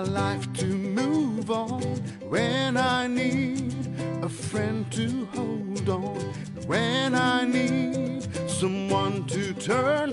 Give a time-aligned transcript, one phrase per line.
[0.00, 1.82] my life to move on.
[2.28, 3.74] When I need
[4.22, 6.18] a friend to hold on.
[6.66, 10.12] When I need someone to turn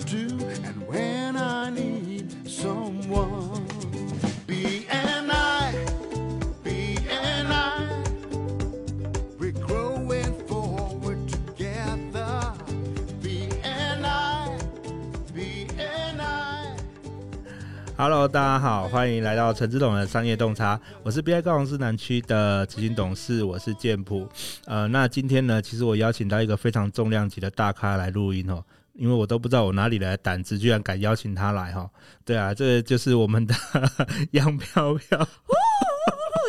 [18.28, 20.78] 大家好，欢迎来到陈志董的商业洞察。
[21.02, 24.28] 我是 BI 高雄市南区的执行董事，我是建普。
[24.66, 28.62] 呃，那今天呢，其实我邀请到一个非常重量级的大咖来录音哦，
[28.96, 31.90] 因为我都不知道我哪里来的胆子，居然敢邀请他来哈。
[32.26, 33.56] 对啊，这就是我们的
[34.32, 35.28] 杨飘飘。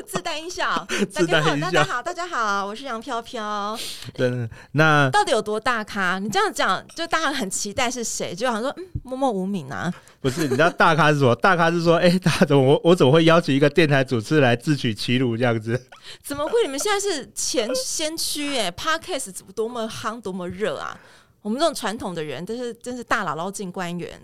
[0.08, 3.78] 自带音效， 自带音效大家好，大家好，大家好，我是杨飘飘。
[4.14, 6.18] 真的，那到底有多大咖？
[6.18, 8.34] 你这样讲，就大家很期待是谁？
[8.34, 9.92] 就好像说，嗯，默默无名啊。
[10.20, 11.34] 不是，你知道大咖是什么？
[11.36, 15.78] 大咖是说，哎、欸，大家怎么我我怎么会邀请一个电台主持人来自取其辱这样子？
[16.24, 16.52] 怎么会？
[16.64, 20.98] 你们现在是前先驱哎，Podcast 多么夯，多么热啊！
[21.42, 24.18] 我们这种传统的人，真是真是大姥姥进官员。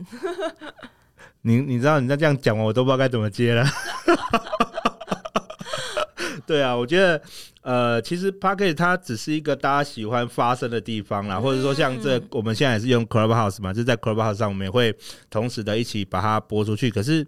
[1.43, 3.67] 你你知道，你再这样讲，我都不知道该怎么接了。
[6.47, 7.21] 对啊，我觉得，
[7.63, 14.95] 呃，其实 Pocket 它只是一个大家喜欢发声的地方啦，嗯、或者说像这我们现在也是用 Clubhouse 嘛，就在 Clubhouse 上，我们也会
[15.31, 16.91] 同时的一起把它播出去。
[16.91, 17.27] 可是，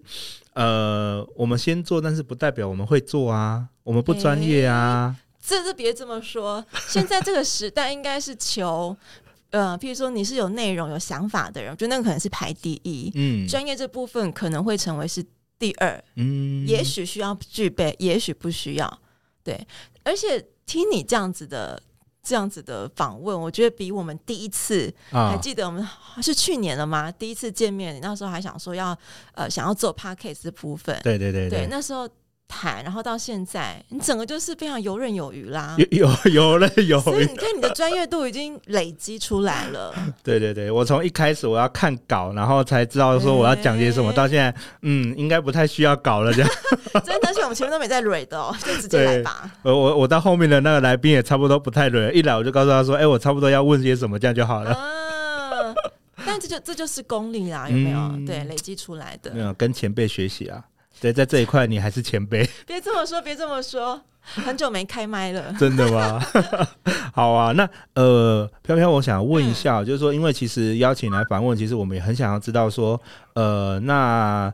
[0.55, 5.15] 呃，我们先做，但是不代表我们会做啊，我们不专业啊。
[5.49, 8.97] 这是别这么说，现在这个时代应该是求，
[9.51, 15.25] 呃，譬如说你是有内容、有想法的人，我觉得那个可能是排第一，嗯，专业这部分可能会成为是
[15.59, 19.01] 第二，嗯，也许需要具备，也许不需要。
[19.43, 19.67] 对，
[20.03, 21.81] 而且听你这样子的
[22.23, 25.87] 这样子的访问，我觉得比我们第一次、哦、还记得我们
[26.23, 27.11] 是去年了吗？
[27.11, 28.97] 第一次见面，你那时候还想说要
[29.35, 32.09] 呃想要做 podcast 的部分，对对对对，对那时候。
[32.49, 37.01] 谈，然后到现在，你整个就是非常游刃有余啦，有 有有了有。
[37.01, 39.95] 所以你看，你的专业度已经累积出来了。
[40.23, 46.51] 对对对，我从一开始我要看稿，然后才知道说我要讲些什么，欸、到现在，嗯，应该不太需要稿了这样。
[47.05, 49.51] 真的，而且我们前面都没在蕊的哦，就直接来吧。
[49.63, 54.73] 我我我到后面的那个来宾也差不多不太蕊，一来我就告诉他说，哎、欸，我差不多要问些什么，这样就好了。
[54.73, 55.75] 啊、
[56.25, 57.99] 但这就这就是功力啦，有没有？
[57.99, 59.33] 嗯、对，累积出来的。
[59.33, 60.63] 没有跟前辈学习啊。
[61.01, 62.49] 对，在这一块你还是前辈。
[62.67, 65.55] 别这么说，别这么说，很久没开麦了。
[65.59, 66.21] 真的吗？
[67.13, 73.01] 好啊，那呃，飘飘，我想问一下，嗯、就是说，因为其实邀请来访问，其实我们也很想要知道说，
[73.35, 74.53] 呃，那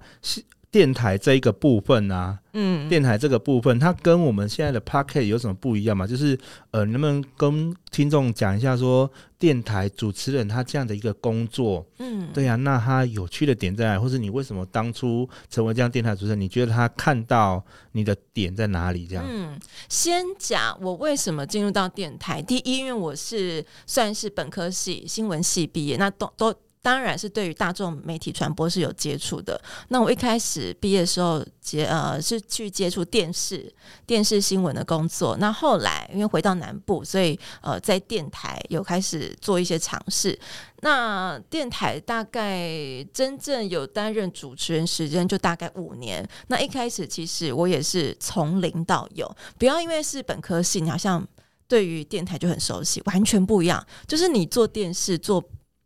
[0.72, 6.06] 电台这一个部分啊，嗯，电台这个部分，它跟我们现在的 Podcast 有什么不一样吗？
[6.06, 6.36] 就是
[6.70, 14.00] 呃，能不能跟听众讲一下说，电台主持人他这样的一个工作，嗯，对呀、啊，那他有趣的点在哪里？
[14.00, 16.40] 或是你为什么当初成为这样电台主持人？
[16.40, 17.62] 你觉得他看到
[17.92, 19.06] 你的点在哪里？
[19.06, 19.60] 这样，嗯，
[19.90, 22.40] 先讲我为什么进入到电台。
[22.40, 26.54] 第一，因为我是算是本科系新闻系毕业，那都都。
[26.82, 29.58] 当然是对于大众媒体传播是有接触的。
[29.88, 33.72] 那我一开始毕业的时候接呃是去接触电视
[34.04, 35.36] 电视新闻的工作。
[35.38, 40.36] 那后来因为回到南部，所以呃在电台有开始做一些尝试。
[40.80, 42.68] 那电台大概
[43.14, 46.28] 真正有担任主持人时间就大概五年。
[46.48, 51.24] 那一开始其实我也是从零到有，不要因为是本科系，你好像
[51.68, 53.86] 对于电台就很熟悉，完全不一样。
[54.08, 55.40] 就是你做电视做。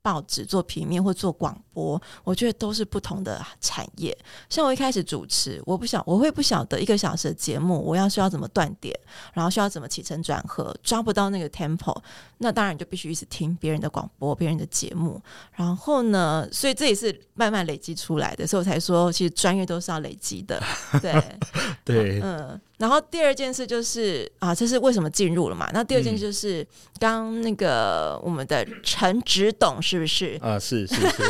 [0.07, 4.17] 报纸做平面或做广播，我觉得都是不同的产业。
[4.49, 8.97] 像我一开始主持，我不晓我会不晓得一个小时的节目，我要需要怎么断点，
[9.33, 12.01] 然后需要怎么起承转合，抓不到那个 tempo，
[12.39, 15.21] 那当然就必须一直听别人的广播、别人的节目。
[15.55, 20.63] 然后呢，所以这也是慢慢累积出来的，所以我才说，其实专业都是要累积的。
[21.03, 21.21] 对
[21.85, 22.61] 对，嗯。
[22.79, 25.71] 然后第二件事就是啊，这是为什么进入了嘛？
[25.73, 26.67] 那第二件事就是
[26.99, 30.39] 刚、嗯、那个我们的陈执董是不是？
[30.43, 31.23] 啊，是是是。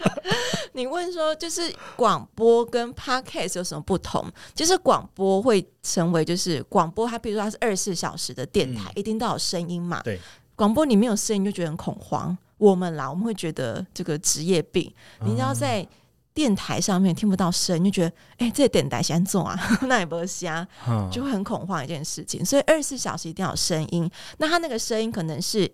[0.72, 4.24] 你问说，就是广播跟 Podcast 有什么不同？
[4.54, 10.00] 就是广播会成为就是广播，它比如说它是二十四小时的电台，嗯、一定都有声音嘛。
[10.02, 10.18] 对，
[10.56, 12.36] 广播你没有声音就觉得很恐慌。
[12.56, 14.90] 我们啦，我们会觉得这个职业病，
[15.24, 15.86] 你要在。
[16.32, 20.66] 电台上面听不到声，就觉得哎、欸，这电台先做啊， 那也不瞎，
[21.10, 22.44] 就会很恐慌一件事情。
[22.44, 24.10] 所以二十四小时一定要有声音。
[24.38, 25.70] 那他那个声音可能是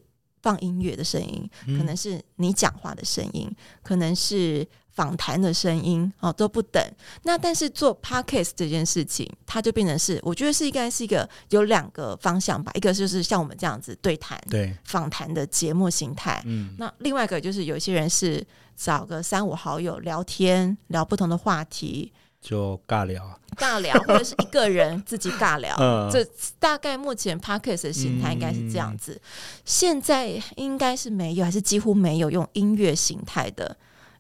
[0.47, 3.51] 放音乐的声音，可能是你讲话的声音，
[3.83, 6.81] 可能是访谈的声音哦，都不等。
[7.25, 12.71] 那但是做 podcast 这件事情，它就变成是，我觉得是应该是一个有两个方向吧。
[12.77, 16.41] 一个就是像我们这样子对谈、对访谈的节目形态。
[16.47, 18.47] 嗯，那另外一个就是有些人是。
[18.79, 25.77] 找个三五好友聊天，聊不同的话题，就尬聊，尬聊，或者是一个人自己尬聊。
[25.79, 26.25] 嗯，这
[26.59, 29.13] 大概目前 Podcast 的形态应该是这样子。
[29.13, 29.21] 嗯、
[29.65, 33.77] 现在应该是没有，还是几乎没有用音乐形态的。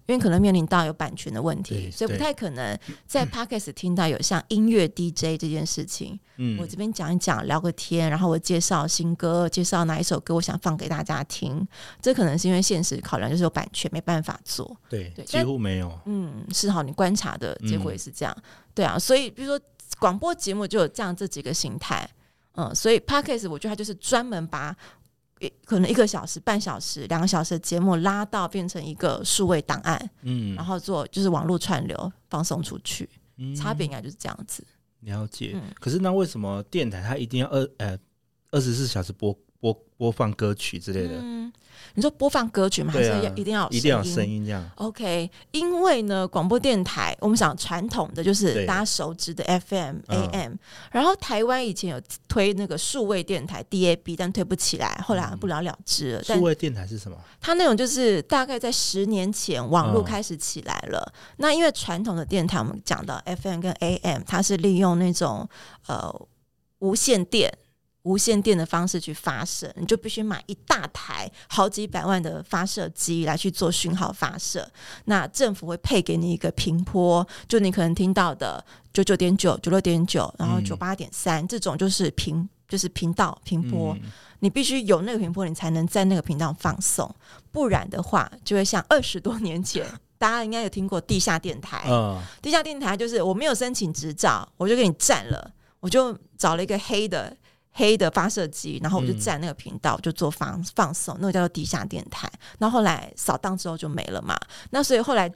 [0.06, 6.18] 因为可能面临到有版权的问题，所以不太可能在 Podcast 听到有像音乐 DJ 这件事情。
[6.36, 11.66] 嗯，我这边讲一讲，聊个天，然后我介绍新歌，介绍哪一首歌我想放给大家听。
[12.00, 14.76] 这可能是因为现实考量，就是有版权没办法做。
[14.88, 15.98] 对，对，几乎没有。
[16.04, 18.32] 嗯，是好，你观察的结果也是这样。
[18.36, 18.42] 嗯、
[18.74, 19.58] 对啊，所以比如说
[19.98, 22.08] 广播节目就有这样这几个形态。
[22.54, 24.76] 嗯，所以 Podcast 我觉得它就是专门把。
[25.64, 34.64] 可能一个小时、半小时、两个小时的节目拉到变成一个数位档案，嗯，然后做就是网络串流放送出去，嗯，差别应该就是这样子。
[35.00, 35.52] 了解。
[35.54, 37.98] 嗯，可是那为什么电台它一定要二呃
[38.50, 41.20] 二十四小时播播播放歌曲之类的？
[41.20, 41.52] 嗯
[41.96, 42.92] 你说播放歌曲吗？
[42.92, 50.52] 还是要一定要一定要声音这样？OK，因为呢，广播电台我们讲传统的就是大家熟知的 FM、AM，
[50.92, 56.22] 然后台湾以前有推那个数位电台 DAB，但推不起来，后来不了了之了。
[56.22, 57.16] 数位电台是什么？
[57.40, 61.12] 它那种就是大概在十年前网络开始起来了。
[61.38, 65.48] 那因为传统的电台，我们讲到 FM 跟 AM，它是利用那种
[65.86, 66.14] 呃
[66.80, 67.50] 无线电。
[68.06, 74.70] 无线电的方式去发射，你就必须买一大台好几百万的发射机来去做讯号发射。
[75.06, 83.92] 那政府会配给你一个频波，就你可能听到的九九点九、九六点九，然后九八点三这种就是频，就是频道频波。
[84.00, 84.08] 嗯、
[84.38, 87.12] 你必须有那个频波，你才能在那个频道放送，
[87.50, 89.84] 不然的话就会像二十多年前，
[90.16, 91.88] 大家应该有听过地下电台。
[91.90, 95.50] 嗯、地下电台就是我没有申请执照，我就给你占了，
[95.80, 97.36] 我就找了一个黑的。
[97.76, 102.28] 黑的发射机，然后我就占那个频道，嗯、就做放放送，那个叫做地下电台。
[102.58, 104.36] 然后后来扫荡之后就没了嘛。
[104.70, 105.32] 那所以后来。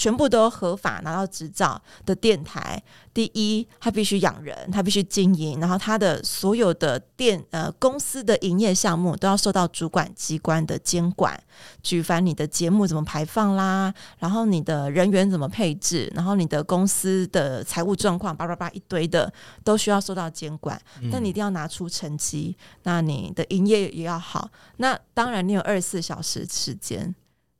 [0.00, 2.82] 全部都合法拿到执照的电台，
[3.12, 11.38] 第一，它必须养人，它必须经营，然后它的所有的电呃公司的营业项目都要受到主管机关的监管，
[11.82, 19.30] 举凡你的节目怎么排放啦，然后你的人员怎么配置，然后你的公司的财务状况叭叭叭一堆的，
[19.62, 20.80] 都需要受到监管。
[21.02, 24.50] 嗯、但你一定要拿出成绩，那你的营业也要好。
[24.78, 27.14] 那当然，你有二十四小时时间，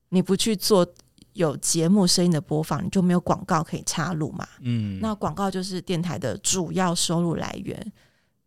[0.08, 0.87] 你不去做。
[1.35, 4.47] 有节目声音的播放，你就没有广告可以插入嘛？
[4.61, 7.93] 嗯，那广告就是电台的主要收入来源，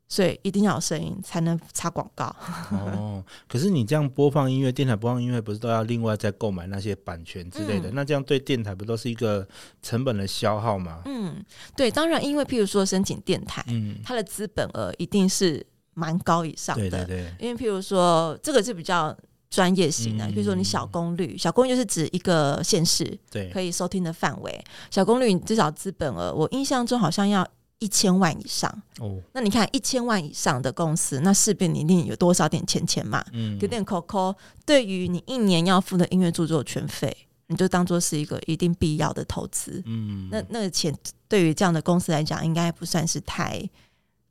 [0.10, 2.26] 所以一定要有声音才能插广告。
[2.72, 7.90] 哦，可是你这样播放音乐，电台播放音乐不是都要另外再购买那些版权之类的？
[7.90, 9.48] 嗯、那这样对电台不都是一个
[9.82, 11.02] 成本的消耗吗？
[11.06, 11.44] 嗯，
[11.76, 19.18] 对，当然，因为譬如说申请电台，嗯，它的资本额一定是蛮高以上的，对对对，因为譬如说这个是比较。
[19.54, 24.64] 专业型的，比如说你小功率，小功率就是指一个县市对可以收听的范围。
[24.90, 27.48] 小功率你至少资本额，我印象中好像要
[27.78, 28.68] 一千万以上。
[28.98, 33.24] 哦，那你看一千万以上的公司，那势必你一定有多少点钱钱嘛？
[33.32, 34.36] 嗯，有点扣扣。
[34.66, 37.16] 对于你一年要付的音乐著作权费，
[37.46, 39.84] 你就当做是一个一定必要的投资。
[39.86, 40.92] 嗯，那那个钱
[41.28, 43.64] 对于这样的公司来讲，应该不算是太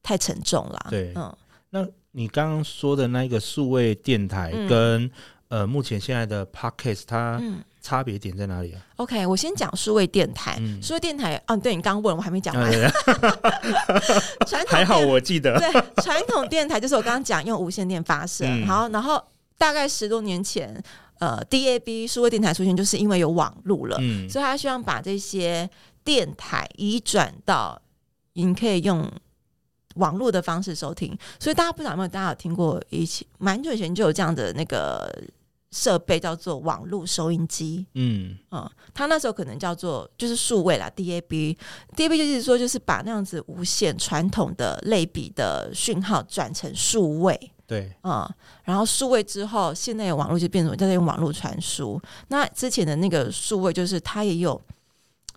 [0.02, 0.86] 太沉重了。
[0.90, 1.32] 对，嗯，
[1.70, 1.86] 那。
[2.12, 5.10] 你刚刚说的那个数位电台跟、嗯、
[5.48, 7.40] 呃目前现在的 Podcast 它
[7.80, 10.56] 差别点在哪里啊？OK，我先讲数位电台。
[10.82, 12.70] 数、嗯、位电台，哦、啊，对你刚刚问我还没讲完。
[14.46, 15.58] 传统还好我记得。
[15.58, 19.20] 对，传统电台就是我刚刚讲用无线电发射，嗯、好，然后
[19.56, 20.80] 大概十多年前，
[21.18, 25.68] 呃，DAB 数位电台出现，就是因为有网路了，嗯、所以他希望把这些
[26.04, 27.80] 电台移转到
[28.34, 29.10] 你可以用。
[29.96, 35.10] 网络的方式收听，所以大家不知道有没有大家有听过，以前蛮久以前就有这样的那个
[35.70, 37.86] 设备，叫做网络收音机。
[37.94, 47.52] 嗯嗯，它那时候可能叫做就是数位啦，DAB，DAB 就是说就是把那样子无线传统的类比的讯号转成数位。
[47.66, 48.28] 对，嗯，
[48.64, 52.00] 然后数位之后，现在有网络就变成叫做用网络传输。
[52.28, 54.60] 那之前的那个数位就是它也有。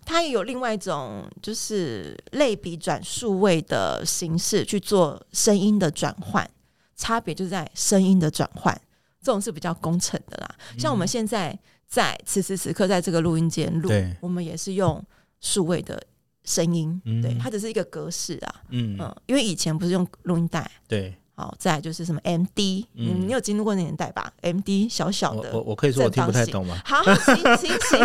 [0.06, 6.48] 它也有另外一种，就是类比转数位的形式去做声音的转换，
[6.96, 8.72] 差别就在声音的转换，
[9.20, 10.56] 这种是比较工程的啦。
[10.72, 11.58] 嗯、像我们现在
[11.88, 15.04] 在此时此刻在这个录音间录，我们也是用
[15.40, 16.00] 数位的
[16.44, 18.96] 声音，嗯、对，它只是一个格式啊，嗯。
[19.00, 21.12] 嗯，因为以前不是用录音带，对。
[21.38, 26.80] 好，再来就是什么 MD，嗯，你有经历过那年代吧？MD 小小的，我我可以说我听不太懂吗？
[26.82, 27.98] 好，行行行。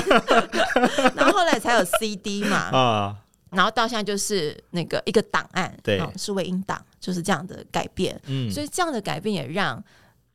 [1.15, 3.15] 然后后来才有 CD 嘛，啊，
[3.51, 8.19] 然后到现在就是那个一个档案，对，数位音档，就是这样的改变。
[8.25, 9.81] 嗯，所以这样的改变也让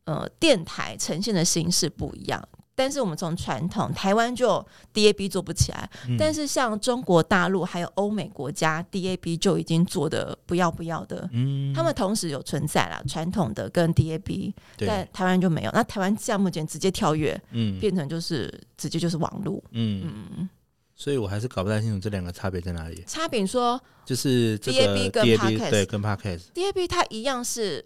[0.07, 2.43] 呃电台呈现的形式不一样。
[2.76, 14.87] 但是我们从传统台湾就 DAB 做不起来，嗯、但是像中国大陆还有欧美国家 DAB 就已经做的不要不要的，嗯，他们同时有存在啦，传统的跟 DAB，对。
[14.87, 15.71] 但台湾就没有。
[15.73, 20.12] 那台湾项目间直接跳跃，嗯，变成就是直接就是网络，嗯。
[20.37, 20.49] 嗯，
[20.95, 23.02] 所以我还是搞不太清楚这两个差别在哪里。
[23.06, 27.83] 差别说就是 DAB 跟 Podcast，对，跟 Podcast，DAB 它一样是。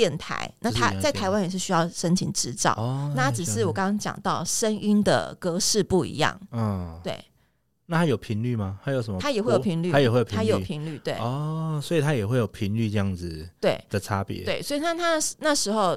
[0.00, 7.22] 电台，那它在台湾也是需要申请执照，哦、那只是我刚刚讲到声音的格式不一样，嗯，对。
[7.84, 8.78] 那它有频率吗？
[8.82, 9.20] 它有什么？
[9.20, 11.12] 它也会有频率，它也会有频率，它有频率，对。
[11.18, 14.62] 哦，所以它也会有频率这样子，对的差别，对。
[14.62, 15.94] 所以它它那时候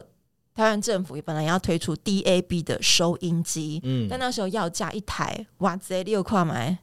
[0.54, 6.78] 台湾政府本来要推出 DAB 的收音机，嗯，但那时候要价一台，哇塞，六块买。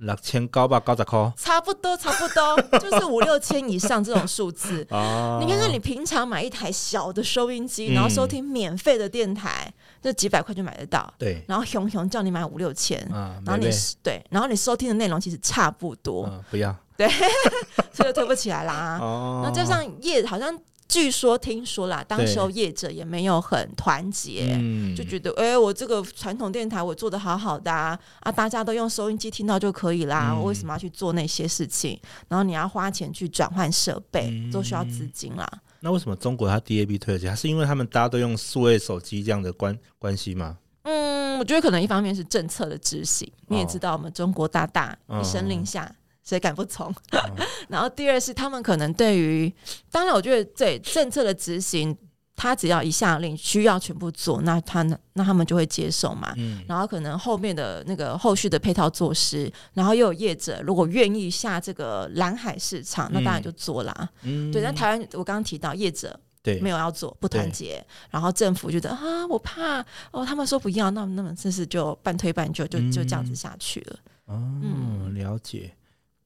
[0.00, 4.86] 六千九百九十块，差不多，差不多， 就是五六千以上这种数字。
[4.90, 11.12] 哦， 你看看，你平常买一台小的收音机，然后收听免费的电台，这几百块就买得到。
[11.18, 12.98] 对，然后熊熊叫你买五六千，
[13.44, 13.68] 然后你
[14.02, 16.28] 对，然后你收听的内容其实差不多。
[16.50, 17.08] 不要，对，
[17.92, 18.98] 这就推不起来啦。
[19.00, 20.58] 哦，那加上业好像。
[20.90, 31.96] 据说听说啦，当时候业者也没有很团结，嗯、就觉得哎、欸，我这个传统电台我做的好好的啊，啊，大家都用收音机听到就可以啦，嗯、我为什么要去做那些事情？
[32.26, 35.48] 然后你要花钱去转换设备，都需要资金啦。
[35.78, 37.36] 那为什么中国它 DAB 推得起来？
[37.36, 40.58] 是因为他们大家都用数位手机这样的关关系吗？
[40.82, 45.94] 嗯，我觉得可能一方面是政策的执行，你也知道，我们中国大大一声令下。
[46.30, 46.94] 哦谁敢不从？
[47.68, 49.52] 然后第二是他们可能对于，
[49.90, 51.96] 当然我觉得对政策的执行，
[52.36, 54.82] 他只要一下令需要全部做，那他
[55.14, 56.32] 那他们就会接受嘛。
[56.36, 64.08] 嗯、然后可能后面的那个后续的配套措施，然后又有业者如果愿意下这个蓝海市场，那当然就做啦。
[64.22, 73.96] 嗯、对，那台湾我刚刚提到业者对没有要做不团结，然后政府觉得啊我怕哦，他们说不要，那那么这是就半推半就就就这样子下去了。
[74.28, 75.74] 嗯，嗯了解。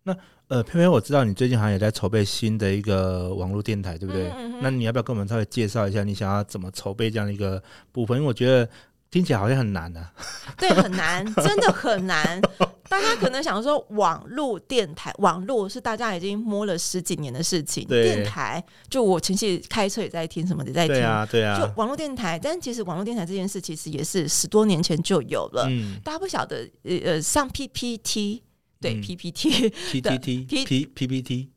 [0.04, 0.16] 那
[0.49, 4.28] 呃，偏偏，我知道你最近好像也在筹备新的一个网络电台，对不对？
[4.37, 8.18] 嗯嗯，那你要不要跟我们稍微介绍一下，你想要怎么筹备这样的一个部分？
[8.18, 8.68] 因为我觉得
[9.11, 10.12] 听起来好像很难呢、啊。
[10.58, 12.38] 对，很难，真的很难。
[12.90, 17.82] 大家可能想说，网络电台，网络是大家已经摸了十几年的事情。
[17.88, 20.96] 电台，就我前期开车也在听，什么也在听。
[20.96, 21.58] 对啊，对啊。
[21.58, 25.66] 就网络电台，但其实网络电台这件事，其实也是十多年前就有了。
[25.70, 25.99] 嗯。
[26.04, 28.42] 大家不晓得，呃呃，上 PPT。
[28.85, 31.49] 对 PPT PPT P PPT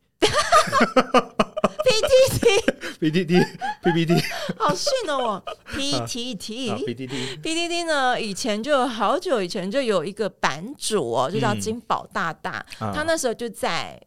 [1.84, 2.62] PPT
[3.00, 3.46] PPT
[3.84, 4.13] PPT
[4.57, 5.43] 好逊哦，
[5.75, 8.17] PPT，PPT，PPT 呢？
[8.19, 14.00] 以前就好久以前就有一个版主哦，就叫金宝大大，他那时候就在。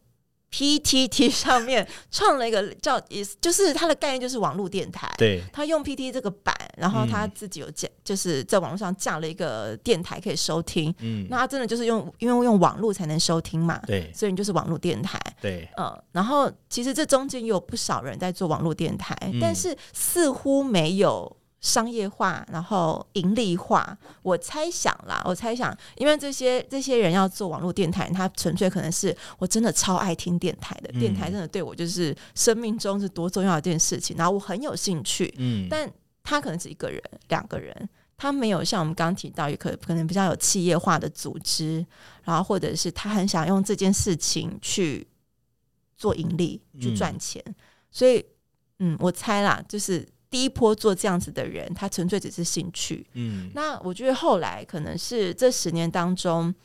[0.51, 5.09] PTT 上面创了一个叫，也就是它的概念就是网络电台。
[5.17, 10.93] 对，他用 PTT 这个版，然后他自己有架，就是在网络上架了一个电台可以收听。
[10.99, 13.81] 嗯，那他真的就是用，因为用网络才能收听嘛。
[13.87, 15.17] 对，所以你就是网络电台。
[15.41, 21.37] 对，嗯，然后其实这中间有不少人在做网络电台，嗯、但是似乎没有。
[21.61, 35.87] 商业化，然后盈利化，我猜想啦，我猜想，因为这些这些人要做网络电台，他纯粹可能是我真的超爱听电台的，嗯、电台真的对我就是生命中是多重要的一件事情，然后我很有兴趣，嗯，但
[36.23, 36.99] 他可能是一个人、
[37.29, 41.85] 两个人，他没有像我们刚刚提到，也可可能比较有企业化的组织，
[42.23, 45.07] 然后或者是他很想用这件事情去
[45.95, 47.55] 做盈利、去赚钱，嗯、
[47.91, 48.25] 所以，
[48.79, 50.03] 嗯，我猜啦，就是。
[50.31, 53.05] 第一波做这样子的人，他纯粹只是兴趣。
[53.13, 56.55] 嗯，那我觉得后来可能是这十年当中，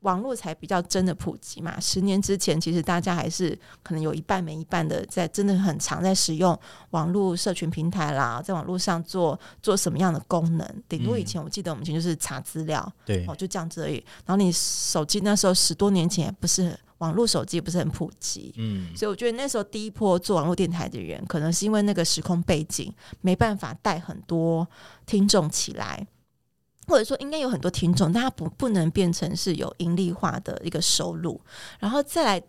[0.00, 1.78] 网络才比较真的普及嘛。
[1.78, 6.58] 十年之前，其实大家还是可能有一半没一半的在真的很常在使用
[6.90, 10.82] 网络社群平台啦，在网络上做做什么样的功能？
[10.88, 14.04] 顶多以前我记得我们以前就是查资料，对，哦，就这样子而已。
[14.26, 16.76] 然后你手机那时候十多年前也不是。
[17.02, 24.64] 网络手机不是很普及，嗯，所以我觉得那时候第一波做网络电台的人，可能是因为那个时空背景没办法带很多
[25.04, 26.06] 听众起来，
[26.86, 31.40] 或者说应该有很多听众，但他不不能变成是有盈利化的一个收入，
[31.80, 32.42] 然后再来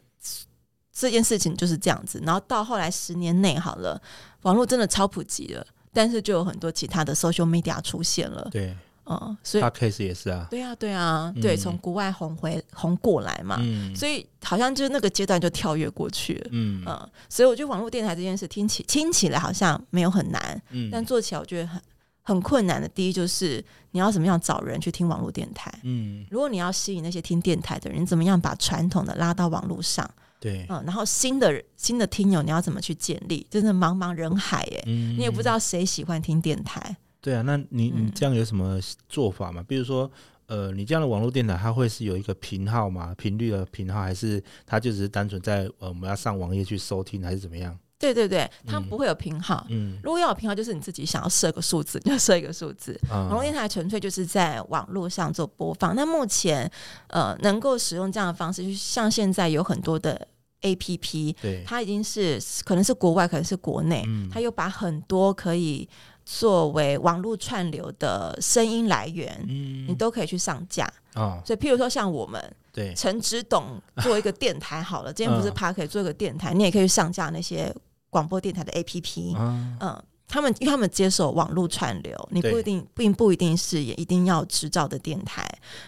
[0.93, 3.99] 这件事情就是这样子，然后到后来十年内好了，
[4.43, 8.77] 网络真的超普及了，但是就有很多其他的 social media 出现了，对。
[9.05, 16.83] 嗯，所以他 case 也是啊，对啊，对啊，嗯、对，从国外红回红过来嘛，嗯、所以好像就是那个阶段就跳跃过去了，嗯。
[16.85, 21.81] 嗯，所以我觉得网络电台这件事听起听起来好像没有很难，嗯，但做起来我觉得很
[22.21, 22.87] 很困难的。
[22.87, 33.45] 第一就是你要怎么样找人去听网络电台，嗯，如果你要吸引那些听电台的人，你怎么样把传统的拉到网络上，对，嗯，然后新的新的听友你要怎么去建立？
[33.49, 36.95] 真的茫茫人海，哎，嗯、你也不知道谁喜欢听电台。
[37.23, 38.77] 对啊，那你你这样有什么
[39.07, 39.61] 做法吗？
[39.61, 40.11] 嗯、比如说，
[40.47, 43.15] 呃，你这样的网络电台，它会是有一个频号吗？
[43.17, 47.79] 频率的频号，还是它就只是单纯在呃我们要上网页去收听，还是怎么样？
[47.97, 49.65] 对对对，它不会有频号。
[49.69, 52.99] 嗯，如果要有频号，就是你自己想要设个数字，你 就设一个数字。
[53.09, 55.95] 嗯、网络电台纯粹就是在网络上做播放。
[55.95, 56.69] 那目前
[57.07, 60.27] 呃，能够使用这样的方式，就像现在有很多的
[60.63, 65.87] APP，对，它已经是可能是国外，可能是国内，嗯、它又把很多可以
[66.25, 70.91] 作为网络串流的声音来源，嗯，你都可以去上架。
[71.15, 77.73] 哦，所以譬如说像我们，对，陈执董做一个电台好了， 今天不是 Park 可以做一个电台，你也可以去上架那些。
[78.13, 85.43] 广播电台的 APP，嗯，嗯，他们因为他们接受网络串流，你不一定并不一定是也一定要执照的电台，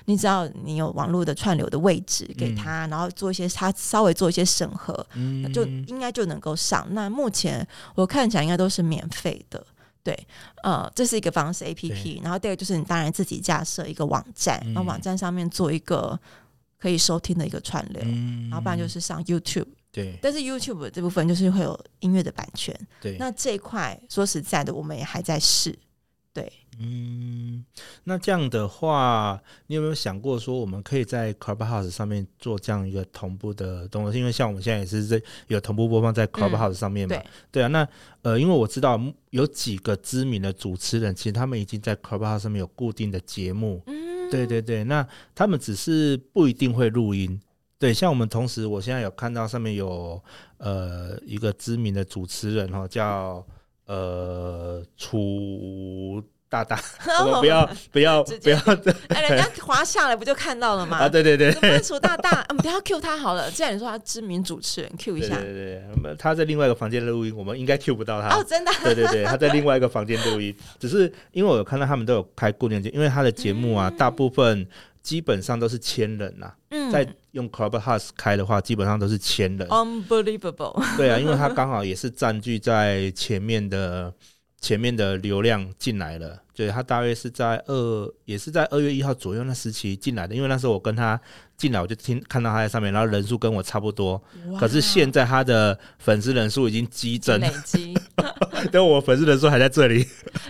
[0.05, 6.87] 你只要你有网络的串流的位置给他，嗯、然后做一些他稍微做一些审核，嗯，就应该就能够上。
[6.89, 9.63] 那目前我看起来应该都是免费的，
[10.05, 10.27] 对，
[10.61, 16.17] 呃，这是一个方式 APP，然后第二个就是你当然自己架设一个网站，然后网站上面做一个
[16.77, 19.65] 可以收听的一个串流，嗯、然后不然就是上 YouTube。
[19.91, 22.77] 对，但是 YouTube 这部分就是会有音乐的版权。
[23.01, 25.75] 对，那这一块说实在的，我们也还在试。
[26.35, 27.63] 对，嗯，
[28.03, 34.13] 那这样的话，你有没有想过说，我们可以在 Clubhouse 上面做这样一个同步的动作？
[34.13, 37.15] 因为像我们现在也是在有同步播放在 Clubhouse 上面嘛。
[37.15, 37.87] 嗯、对，对啊，那
[38.23, 43.81] 呃，因为我知道有几个知名的主持人，其实他们已经在 Clubhouse 上面有固定的节目。
[43.87, 47.39] 嗯，对对对，那他们只是不一定会录音。
[47.79, 50.21] 对，像我们同时，我现在有看到上面有
[50.57, 53.45] 呃一个知名的主持人哈，叫
[53.85, 56.79] 呃楚大大，
[57.25, 58.57] 我们不要不要不要，
[59.09, 60.97] 哎，人家滑下来不就看到了吗？
[60.99, 61.51] 啊，对对对，
[61.81, 63.49] 楚大大，我 们不要 Q 他好了。
[63.51, 65.35] 既然你说他知名主持人，Q 一下。
[65.35, 68.29] 对对对，他在另外一个房间录音，我们应该 Q 不到他。
[68.37, 68.71] 哦，真的？
[68.83, 74.67] 对对对，他在另外一个房间录音，只是因为我有看到他们都有开固定节，因为他的节目啊，大部分。
[75.05, 79.67] 基本上都是千人呐，嗯、在用 Clubhouse 开的话，基本上都是千人。
[79.67, 80.81] Unbelievable。
[80.95, 84.13] 对啊，因为它刚好也是占据在前面的
[84.65, 86.41] 前面的流量进来了。
[86.55, 90.33] 对，他大约是在二，也是在二月一号左右那时期进来的。
[90.33, 91.19] 因为那时候我跟他
[91.55, 94.19] 进来，我就听看到他在上面，然后人数跟我差不多。
[94.57, 97.93] 可是现在他的粉丝人数已经激增，累积。
[98.71, 100.07] 但我粉丝人数还在这里。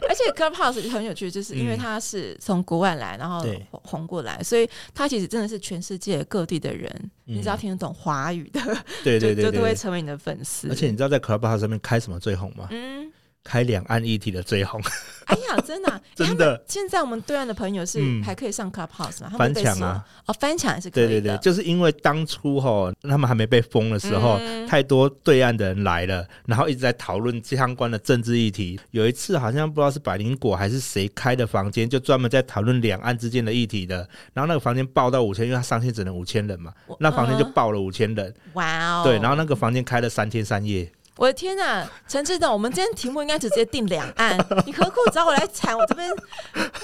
[0.07, 6.89] 而且 Clubhouse 很有趣，就是因为他是从国外来，然后红过来，嗯、所以他其实真的是全世界各地的人，
[7.25, 8.61] 嗯、你只要听得懂华语的，
[9.03, 10.69] 对对对，就都会成为你的粉丝。
[10.69, 12.67] 而且你知道在 Clubhouse 上面开什么最红吗？
[12.69, 13.11] 嗯。
[13.45, 14.81] 开两岸议题的最红，
[15.25, 16.59] 哎呀，真的、啊、 真的！
[16.67, 19.31] 现在我们对岸的朋友是还可以上 Clubhouse 吗？
[19.37, 20.03] 翻墙啊！
[20.25, 21.09] 哦，翻墙还是可以的。
[21.09, 28.79] 对对对，就是因为当初哈，他们还没被封的时候，嗯、太多对岸的人来了，然后一直在讨论相关的政治议题。
[28.89, 33.97] 有一次好像不知道是百灵果还是谁开的房间，就专门在讨论两岸之间的议题的。
[34.33, 38.33] 然后那个房间爆到五千，因为他上限只能五千人嘛，那房间就爆了五千人。
[38.53, 39.03] 哇哦！
[39.03, 40.91] 对，然后那个房间开了三天三夜。
[41.17, 45.77] 我的天呐，陈志董，我们今天题目应该直接定两岸，你何苦找我来缠？
[45.77, 46.09] 我这边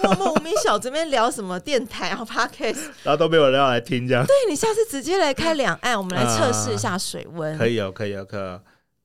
[0.01, 4.25] 默默无名小这边聊什么电台然后 Podcast，然后都没有人要来听这样。
[4.25, 7.57] 对，你下次直接来开两岸，我们来测试一下水温。
[7.57, 8.61] 可以哦，可以哦，可以哦。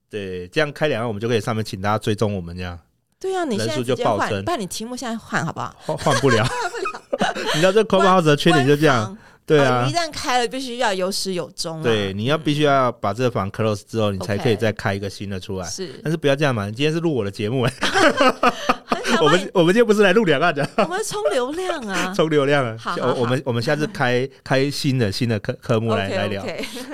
[0.09, 2.79] 对，这样开两岸，我们就可以上面请大家追踪我们这样。
[3.19, 5.75] 对啊，你现在直接换，不然你题目现在换好不好？
[5.85, 6.77] 换换不了，换不
[7.17, 7.33] 了。
[7.53, 9.17] 你知道这 Clubhouse 的缺点就这样。
[9.47, 11.83] 对一旦开了，必须要有始有终、啊。
[11.83, 15.65] 对，你要必须要把这个房 close 之后，你才可以再开一个新的出来。
[15.65, 17.73] 是，但是不要这样嘛，你今天是录我的节目哎。
[19.21, 22.75] 我们我们今天不是来录两岸的，我们充流量啊， 充流量啊。
[22.77, 26.43] 好，好，好，我们我们下次开开新的新的科科目来 okay, okay 来聊。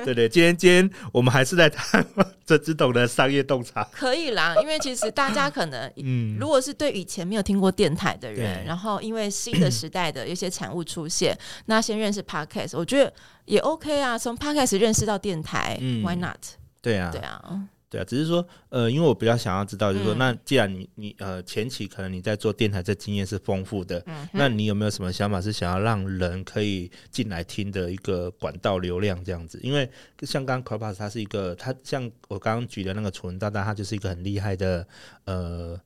[0.05, 2.05] 对对，今天今天我们还是在谈
[2.45, 3.83] 这只懂的商业洞察。
[3.91, 13.13] 可以啦，因为其实大家可能，嗯，如果是对以前没有听过电台的人，然后因为新的时代的一些产物出现，那先认识 Podcast，我觉得
[13.45, 14.17] 也 OK 啊。
[14.17, 16.39] 从 Podcast 认识到电台，嗯，Why not？
[16.81, 17.67] 对啊，对啊。
[17.89, 29.59] 对啊，只是说，呃，因为我比较想要知道，就是说，嗯、那既然你你呃前期可能你在做电台，这经验是丰富的，嗯、那你有没有什么想法是想要让人可以进来听的一个管道流量这样子？
[29.61, 29.87] 因为
[30.23, 34.87] 像刚刚 Clubhouse 它是一个，它像我刚刚举的那个楚文大大，他就是一个很厉害的
[35.25, 35.79] 呃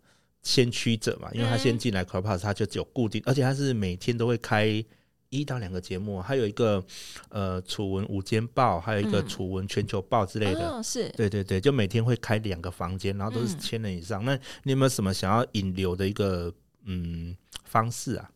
[0.44, 4.82] 先驱者嘛，因为他先进来 Clubhouse，他就只有固定，而且他是每天都会开。
[5.30, 6.84] 一到两个节目，还有一个
[7.30, 14.24] 呃楚文午间报，还有一个楚文全球报之类的，嗯哦、是对对对，就每天会开两个房间，然后都是千人以上。
[14.24, 16.54] 嗯、那你有没有什么想要引流的一个
[16.86, 17.36] 嗯
[17.66, 18.30] 方式啊？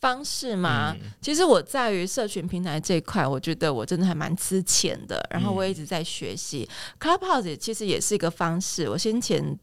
[0.00, 0.96] 方式吗？
[1.00, 6.68] 嗯、其实我在于社群平台这一块，我觉得我真的还蛮吃钱的，然后我一直在学习。
[6.68, 9.58] 嗯、Clubhouse 其实也是一个方式，我先前。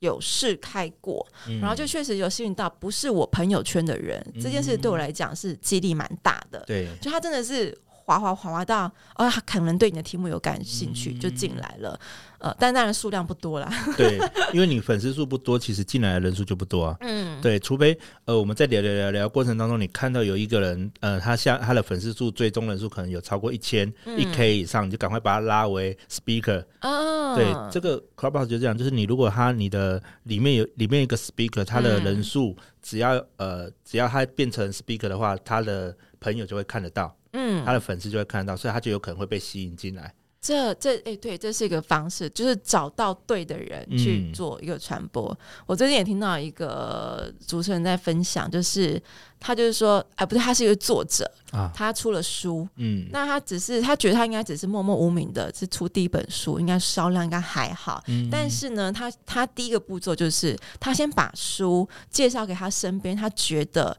[0.00, 6.62] 有试开过，嗯、然后就确实有吸引到不是我朋友圈的人，嗯、这件事对我来讲是激励蛮大的。
[6.66, 7.74] 对，就他真的是。
[8.02, 12.00] 滑滑滑滑到哦，他可能对你的题目有感兴趣，嗯、就进来了。
[12.40, 13.70] 呃，但当然数量不多啦。
[13.96, 14.18] 对，
[14.52, 16.96] 因为你粉丝数不多，其实进来的人数就不多啊。
[17.00, 26.64] 嗯，对，除非呃，我们在聊聊聊聊过程当中，你看到有一个人，呃，他像他的粉丝数最终人数可能有超过一千一 K 以上，你就赶快把他拉为 speaker。
[26.80, 37.14] 哦，对，这个 Clubhouse 就这样，就是你如果他你的里面有里面一个 speaker，他的人数只要、嗯、呃只要他变成 speaker 的话，他的朋友就会看得到。
[37.32, 40.12] 嗯，他的粉丝就会看得到，所以他就有可能会被吸引进来。
[40.40, 45.28] 这这哎、欸，对，这是一个方式，就是找到对的人去做一个传播。
[45.28, 49.00] 嗯、我最近也听到一个主持人在分享，就是
[49.38, 58.02] 他就是说，哎，不对，他是一个作者啊，他出了书，嗯，那他只是他觉得他应该只是默默无名的，是出第一本书，应该销量应该还好。
[58.08, 63.94] 嗯、但是呢，他他第一个步骤就是他先把书介绍给他身边他觉得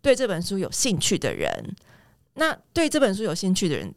[0.00, 1.74] 对这本书有兴趣的人。
[2.34, 3.92] 那对这本书有兴趣的人，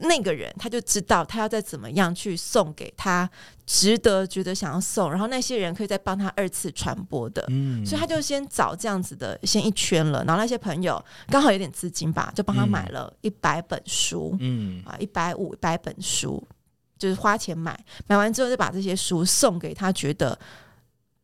[0.00, 3.28] 那个人他就知道他要再怎么样去送给他
[3.64, 14.82] 值得觉得想要送，然后那些人可以再帮他二次传播的，嗯，所以他就先找这样子的先一圈了，然后那些朋友刚好有点资金吧，就帮他买了一百本书，嗯。
[14.84, 16.42] 啊，一百五一百本书，
[16.98, 20.38] 就是花钱买，买完之后就把这些书送给他觉得。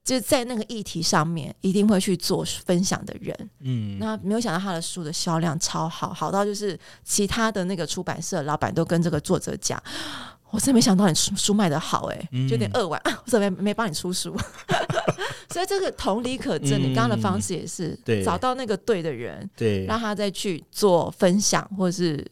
[0.05, 9.81] 就是在那个议题上面一定会去做分享的人，嗯，那没有想到他的书的销量超好，好到就是其他的那个出版社老板都跟这个作者讲，
[10.51, 14.37] 我真没想到你书书卖的好，欸，哎，就有点扼腕， 我怎么没没帮你出书？
[15.51, 22.27] 所以这个同理可证，你刚刚的方式也是找到那个对的人，对，让他再去做分享或者是。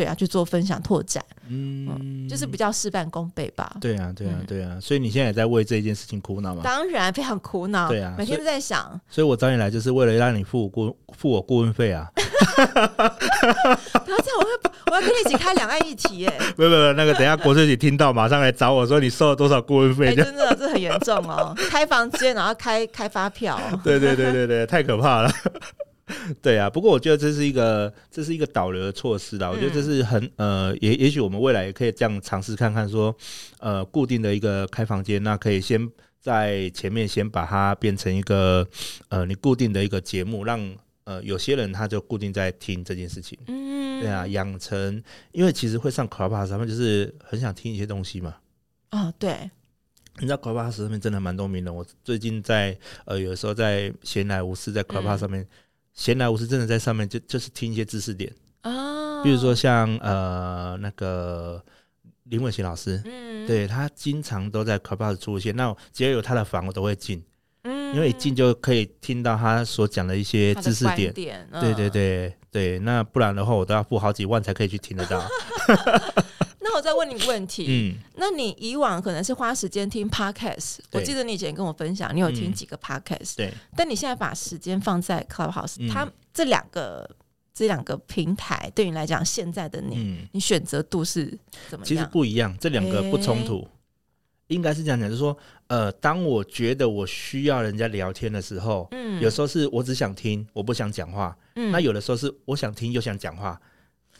[0.00, 3.76] 对啊，去做分享拓展，嗯，嗯，就是比较事半功倍吧。
[3.82, 6.62] 对啊，对啊，对啊，所以你现在也在为这件事情苦恼吗？
[6.64, 8.80] 当然非常苦恼，对啊，每天都在想。
[8.80, 12.10] 所以，所以我找你来就是为了让你付我顾付我顾问费啊。
[12.16, 14.48] 不要这样，我会
[14.90, 16.32] 我要跟你一起开两岸议题耶。
[16.56, 20.06] 不不不，那个等一下国税局听到马上来找我说你收了多少顾问费？
[20.06, 23.60] 欸、真的这很严重哦，开房间然后开开发票。
[23.84, 25.30] 对对对对对，太可怕了。
[26.42, 29.48] 对啊，不过我觉得这是一个这是一个导流的措施啦。
[29.50, 33.14] 我觉得这是很呃，也也许我们未来也可以这样尝试看看，说
[33.58, 38.66] 呃，固定的一个开房间，那可以先在前面先把它变成一个
[39.08, 40.60] 呃，你固定的一个节目，让
[41.04, 43.38] 呃有些人他就固定在听这件事情。
[43.46, 48.36] 嗯，对啊，养成，因为其实会上 Clubhouse 上面就是很想听一些东西嘛。
[48.90, 49.50] 哦，对，
[50.18, 51.74] 你知道 Clubhouse 上面真的蛮多名人。
[51.74, 55.46] 我最近在呃，有时候在闲来无事在 Clubhouse 上面。
[56.00, 58.32] 嗯闲来无事，真的在上面就就是听一些知识点
[58.62, 61.62] 啊，比如说像呃那个
[62.24, 67.22] 林伟贤老师，嗯，对他经常都在 Clubhouse 出现，那只要有他的房我都会进，
[67.64, 75.22] 嗯，因为一进就可以听到他所讲的一些知识点，点嗯、对对对对，那不然的话我都要付好几万才可以去听得到。
[76.62, 87.08] 那我再问你个问题，嗯，那你以往可能是花时间听 podcast，我记得你以前跟我分享，你有听几个 podcast，、嗯、对，但你现在把时间放在 Clubhouse，、嗯、它这两个
[87.54, 91.26] 这两个平台对你来讲，现在的你，嗯、你选择度是
[91.70, 91.84] 怎么样？
[91.84, 93.68] 其实不一样，这两个不冲突，欸、
[94.48, 95.34] 应该是这样讲，就是说，
[95.68, 103.58] 呃，当我觉得我需要人家聊天的时候，嗯，有时候是我只想听，我不想讲话，嗯，那有的时候是我想听又想讲话。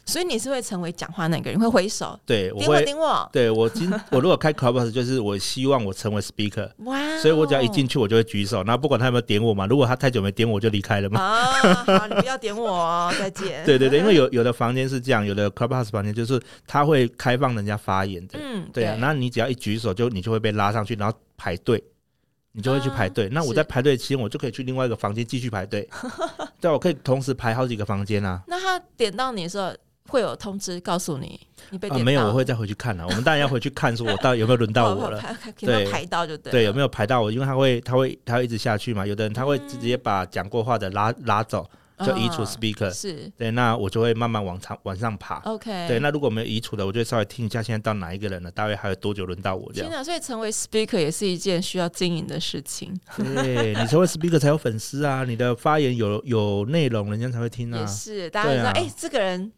[0.05, 11.21] 所以你是会成为讲话那个人，会挥手，对，我点我点我，对我今我如果开 Clubhouse 就是我希望我成为 speaker，哇所以我只要一进去我就会举手，然后不管他有没有点我嘛，如果他太久没点我就离开了嘛。
[11.21, 11.45] 啊，
[11.85, 13.63] 好，你不要点我哦，再见。
[13.65, 21.81] 对对对，因为有有的房间是这样，有的 Clubhouse 房间就是他会开放人家发言的，嗯，对啊，那你只要一举手就你就会被拉上去，然后排队，
[22.51, 23.27] 你就会去排队。
[23.27, 25.87] 啊、那我在排队期间，我就可以去另外一个房间继续排队，
[26.59, 28.41] 对，我可以同时排好几个房间啊。
[28.47, 29.71] 那他点到你的时候。
[30.11, 32.27] 会有通知告诉你，你被啊、没有？
[32.27, 33.07] 我会再回去看了。
[33.07, 35.23] 我们当然要回去看，说我到有没有轮到我了？
[35.57, 36.51] 对，排到就对。
[36.51, 37.31] 对，有没有排到我？
[37.31, 39.07] 因为他会，他会，他会一直下去嘛。
[39.07, 41.65] 有的人他会直接把讲过话的拉拉走，
[42.05, 42.91] 就移除 speaker、哦。
[42.91, 45.37] 是对，那我就会慢慢往上往上爬。
[45.45, 49.89] OK，对，那如果没有移除的，我就稍微听一下现在到哪一个人了，大约还有多久轮到我这样。
[49.89, 52.93] 天哪，所以成为 speaker 也是一件需要经营的事情。
[53.15, 57.79] 对，你成为 speaker 才有粉丝啊，你的发言有有内容，人家才会听啊。
[57.79, 59.53] 也是，大家知道，哎、啊欸，这个人。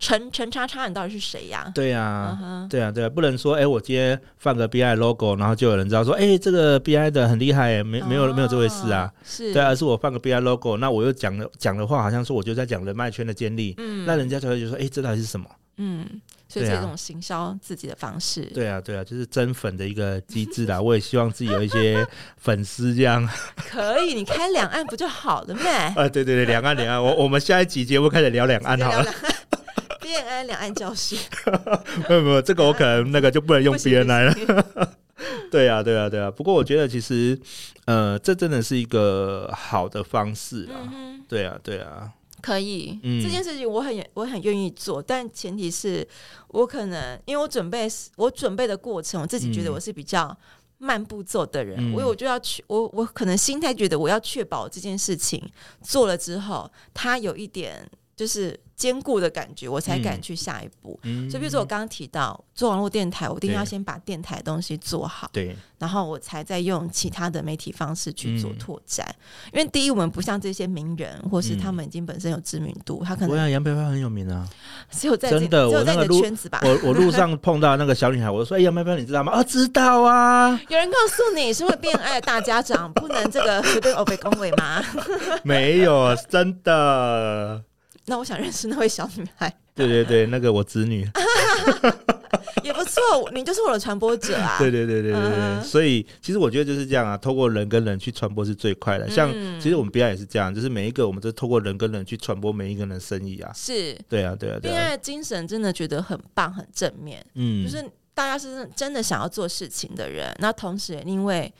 [0.00, 1.70] 陈陈叉叉，你到底是谁呀？
[1.74, 9.12] 对呀，对呀，对呀，不能说哎，我今天放个 BI logo，然后就有人知道说，哎，这个 BI 的很厉害，没没有没有这回事啊？
[9.22, 15.46] 是对，而是我放个 BI logo，那我又讲的讲的话，好像说我就在讲人脉圈的建立，嗯，那人家就会就说，哎，这到底是什么？
[15.76, 16.06] 嗯，
[16.48, 18.42] 所以这种行销自己的方式。
[18.54, 20.80] 对啊，对啊，就是增粉的一个机制啦。
[20.82, 23.26] 我也希望自己有一些 粉丝这样。
[23.56, 25.70] 可以，你开两岸不就好了咩？
[25.96, 29.06] 啊，对对对，两岸两岸，我我们下一集节目开始聊两岸好了。
[30.10, 31.16] BNI 两岸教室。
[32.08, 34.34] 没有没有，这个我可能那个就不能用别人来了。
[35.50, 36.30] 对啊，对啊，对啊。
[36.30, 37.38] 不过我觉得其实，
[37.84, 40.90] 呃，这真的是一个好的方式啊。
[40.92, 42.12] 嗯、对啊，对啊。
[42.40, 46.06] 可以，嗯、这件事情我很我很愿意做，但前提是
[46.48, 50.34] 我可能因为我准备我准备的过程，我自己觉得我是比较
[50.78, 55.42] 慢步骤的人，嗯、我我就要去我我可能心态觉得我要确保这件事情
[55.82, 57.86] 做了之后，它有一点
[58.20, 58.58] 就是。
[58.80, 60.98] 坚固的感觉，我才敢去下一步。
[61.02, 69.06] 嗯、所以，比如说我刚刚提到做网络电台，我一定要先把电台的东西做好，对，然后我才再用其他的媒体方式去做拓展。
[69.06, 73.30] 嗯、因为第一，我们不像这些名人，或是他们已经本身有知名度，他可能。
[73.32, 74.48] 我想杨佩佩很有名啊，
[74.90, 76.62] 只有在真的，只有在你的圈子吧。
[76.64, 80.58] 我我路上碰到那个小女孩，我说：“哎，杨佩佩，你知道吗？”啊，知道啊。
[80.70, 84.82] 有人告诉你是会变爱的大家长，不能这个随便欧北恭维吗？
[85.44, 87.62] 没有，真的。
[88.10, 89.48] 那我想认识那位小女孩。
[89.72, 91.08] 对对对，那个我侄女
[92.62, 94.58] 也不错，你就是我的传播者啊。
[94.58, 99.08] 对对对对对对，嗯、所以其实我觉得就是这样啊，透过人跟人去传播是最快的。
[99.08, 103.50] 像其实我们 BNI 也是这样，就是每一个我们都透过人跟人去传播每一个人的生意啊。
[103.54, 104.90] 是，对啊对啊对啊。
[104.90, 107.24] BNI 精神真的觉得很棒，很正面。
[107.34, 111.50] 嗯，就是大家是真的想要做事情的人，那同时也因为。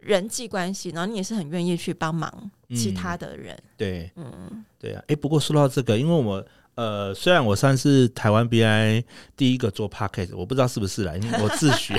[0.00, 2.30] 人际关系，然后你也是很愿意去帮忙
[2.74, 3.54] 其他的人。
[3.54, 5.02] 嗯、对，嗯，对啊。
[5.08, 9.04] 哎，不过说到这个，因为我呃，虽然我算是台湾 BNI
[9.36, 11.94] 第一个做 Podcast，我不知道是不是啦，因为 我自诩，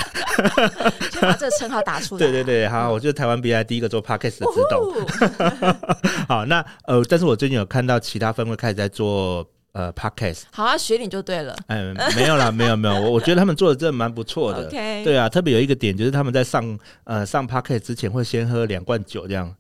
[1.11, 2.19] 就把这个称号打出来。
[2.19, 6.25] 对对对，好，我就是台湾 BNI 第一个做 Podcast 的指导。
[6.27, 9.47] 好，那呃，但是我最近有看到其他分会开始在做。
[9.75, 11.53] 呃，Podcast 好啊，学你就对了。
[11.67, 14.67] 嗯，没有啦，没有没有，我我觉得他们做的真的蛮不错的。
[14.71, 19.53] OK，对啊，特别有一个点就是他们在上呃上 Podcast 之前会先喝两罐酒，这样。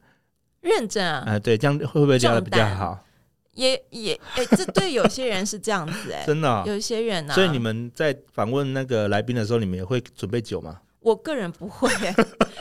[0.65, 1.23] 认真啊？
[1.27, 2.99] 呃，对，这样会不会聊的比较好？
[3.53, 7.33] 也也，哎，这对有些人是这样子哎， 真的、哦，有一些人啊。
[7.33, 10.81] 所以你们在访问那个来宾的时候，你们也会准备酒吗？
[10.99, 11.89] 我个人不会，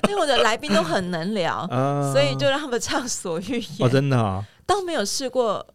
[0.09, 3.77] 因为我的来宾都很能聊， 啊、所以就让他们畅所欲言。
[3.81, 5.67] 哦，真的啊、哦，倒没有试过。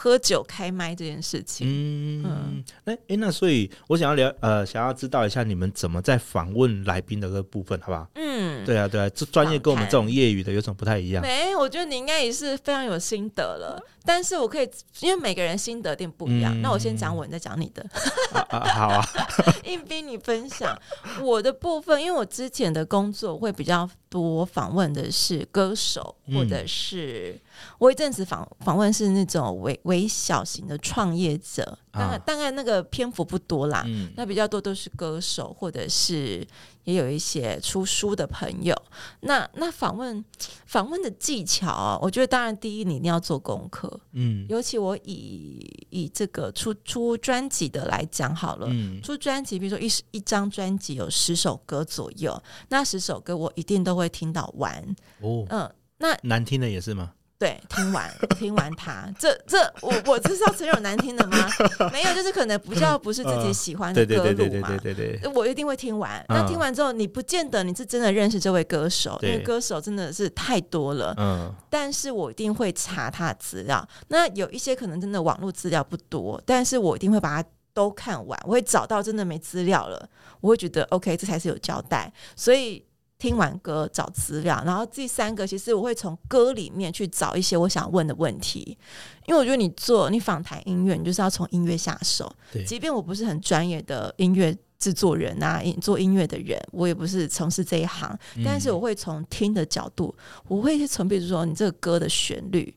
[0.00, 8.08] 喝酒开麦这件事情，嗯，哎哎、嗯，那所以我想要聊，呃，想要知道一下你们怎么在访问来宾的这个部分，好不好？
[8.14, 11.22] 嗯，对啊，对啊，这专业跟我们这种业余的有什么不太一样？
[11.22, 13.82] 没，我觉得你应该也是非常有心得了。
[14.04, 16.54] 但是我可以，因为每个人心得点不一样。
[16.56, 17.84] 嗯、那我先讲我，你再讲你的。
[18.32, 19.04] 啊啊、 好啊，
[19.64, 20.74] 硬逼你分享
[21.20, 27.38] 我的部分，因为我之前的工作会比较多访问的是歌手，嗯、或者是
[27.76, 33.84] 我一阵子访访问是那种微微小型的创业者，大概、啊、大概那个篇幅不多啦。
[33.86, 36.46] 嗯、那比较多都是歌手，或者是。
[36.88, 38.74] 也有一些出书的朋友，
[39.20, 40.24] 那那访问
[40.64, 54.82] 访问的技巧啊，我觉得当然第一你一定要做功课，嗯，尤其我以以这个出出专辑的来讲好了，嗯，出专辑，比如说一一张专辑有十首歌左右，那十首歌我一定都会听到完，
[55.20, 57.12] 哦，嗯，那难听的也是吗？
[57.38, 61.48] 对，听完 听完他，这这我我这是要承认有难听的吗？
[61.92, 64.24] 没有，就是可能比较不是自己喜欢的歌路嘛。
[64.24, 66.24] 对对对对对对对，我一定会听完。
[66.28, 71.14] 那听完之后，你不见得你是真的认识这位歌手，因为歌手真的是太多了。
[71.16, 71.54] 嗯。
[71.70, 73.86] 但是我一定会查他的资料。
[74.08, 78.36] 那有一些可能真的网络资料不多，但是我一定会把它都看完。
[78.46, 80.08] 我会找到真的没资料了，
[80.40, 82.12] 我会觉得 OK，这才是有交代。
[82.34, 82.84] 所以。
[83.18, 88.78] 听完歌找资料，然后第三个，其实我会从歌里面去找一些我想问的问题，
[89.26, 92.32] 因为我觉得你做你访谈音乐，你就是要从音乐下手。
[92.52, 100.14] 对，即便我不是很专业的音乐制作人啊，做音乐的人，我也不是从事这一行，嗯、但是我会从听的角度，
[100.46, 102.72] 我会从比如说你这个歌的旋律。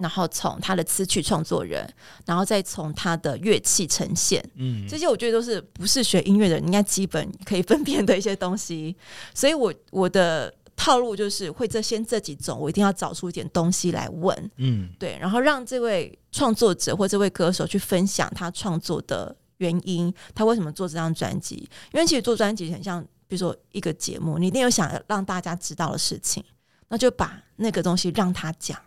[0.00, 1.88] 然后从他的词曲创作人，
[2.24, 8.96] 然后再从他的乐器呈现，嗯，这些我觉得都是不是学音乐的人应该基本可以分辨的一些东西。
[9.34, 21.68] 所以我我的套路就是会这先这几种，我一定要找出一点东西来问，嗯，对，然后让这位创作者或这位歌手去分享他创作的原因，他为什么做这张专辑？
[21.92, 26.42] 因为其实做专辑很像，比如说一个节目，你一定有想让大家知道的事情，
[26.88, 28.80] 那就把那个东西让他讲。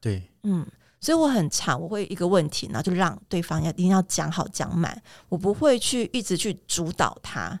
[0.00, 0.66] 对，嗯，
[1.00, 7.60] 所以我很长，我会一个问题，然后就让对方要一定要讲好讲满，我不会去一直去主导他，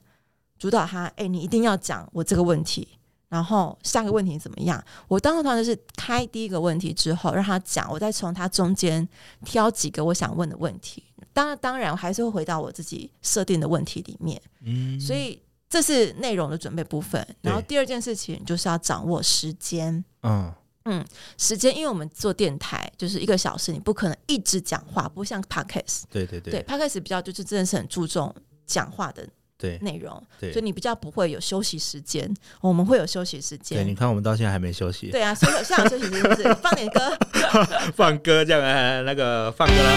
[0.58, 2.88] 主导他，哎，你一定要讲我这个问题，
[3.28, 4.82] 然后下个问题怎么样？
[5.06, 9.06] 我当时通常就是开第一个问题之后让他讲，我再从他中间
[9.44, 11.04] 挑几个我想问的问题。
[11.32, 14.40] 当然，当然我还是会回到我自己设定的问题里面。
[14.64, 17.24] 嗯，所以这是内容的准备部分。
[17.42, 20.04] 然后第二件事情就是要掌握时间。
[20.22, 20.52] 嗯
[20.84, 21.04] 嗯，
[21.36, 26.02] 时间，因为我们做电台就是一个小时，你不可能一直讲话，不像 Podcast。
[26.10, 28.34] 对对对，对 Podcast 比较就是真的是很注重
[28.66, 29.26] 讲话的。
[29.58, 33.76] 对内容，对，所以你比较不会有休息时间，我们会有休息时间。
[33.76, 35.10] 对，你看我们到现在还没休息。
[35.10, 37.12] 对啊，所以有下午休息时间是 放点歌，
[37.94, 39.92] 放歌这样啊，那个放歌啦。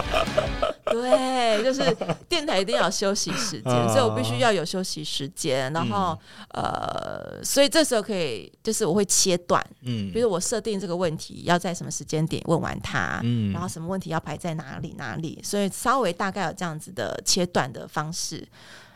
[0.92, 1.96] 对，就是
[2.28, 5.72] 电台一定要休息时间，所以我必须要有休息时间。
[5.72, 6.18] 然后，
[6.50, 18.46] 呃，所以这时候可以，就是我会切断，嗯，比如我设定这个问题要在什么时间点问完它，嗯，然后什么问题要排在哪里哪里，所以稍微大概有这样子的切断的方式。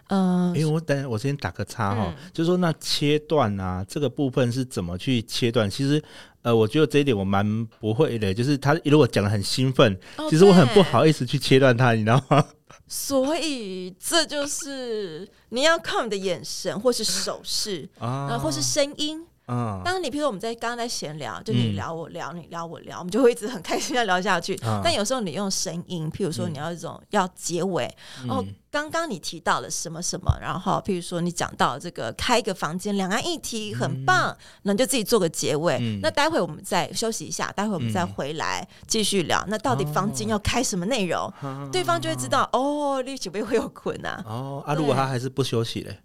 [0.08, 5.68] 嗯，因为我等我先打个叉哈，就是说那切断啊，这个部分是怎么去切断？
[5.68, 6.02] 其实。
[6.44, 12.44] 呃，我觉得这一点我蛮不会的，就是他如果讲的很兴奋，oh, 其实我很不好意思去切断他，你知道吗？
[12.86, 19.24] 所以这就是你要靠你的眼神，或是手势 啊，呃、或是声音。
[19.46, 24.56] 嗯，当你譬如说我们在刚刚在闲聊，就你聊我聊，你聊我聊， 我们就会一直很开心的聊下去。
[24.82, 27.84] 但有时候你用声音，譬如说你要一种要结尾，
[28.28, 35.78] 哦，刚刚你提到了什么什么，然后譬如说你讲到这个开一个房间，两岸议题很棒，那你就自己做个结尾。
[36.00, 39.44] 那待会我们再休息一下，待会我们再回来继续聊。
[39.48, 41.30] 那到底房间要开什么内容？
[41.70, 44.62] 对方就会知道哦，你准备会有困难哦。
[44.66, 45.98] 啊，如果他还是不休息嘞？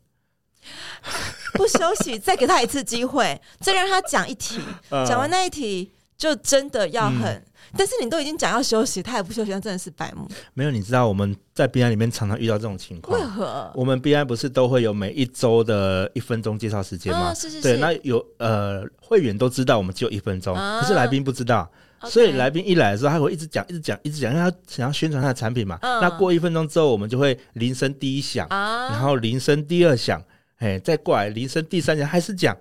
[1.53, 4.59] 不休息，再给他一次机会，再让他讲一题，
[4.89, 7.23] 讲完那一题就真的要很。
[7.23, 7.45] 嗯、
[7.77, 10.27] 但是你都已经讲要休息，他也不休息，那真的是白目。
[10.53, 13.19] 没有，你知道我们在 B I 里面常常遇到这种情况。
[13.19, 13.71] 为何？
[13.75, 17.31] 我们 B I 不是都会有每一周的一分钟介绍时间吗？
[17.31, 17.61] 哦、是是是。
[17.61, 21.69] 对，那有呃会员都知道我们只有一分钟，啊、可是来宾不知道
[22.05, 25.77] 所以来宾一来的时候，他会一直讲，一直讲，一直讲，因为他想要宣传他的产品嘛。
[25.81, 30.23] 嗯、那过一分钟之后，我们就会铃声第一响，啊、然后铃声第二响。
[30.59, 32.55] 哎，再过来铃声第三响还是讲，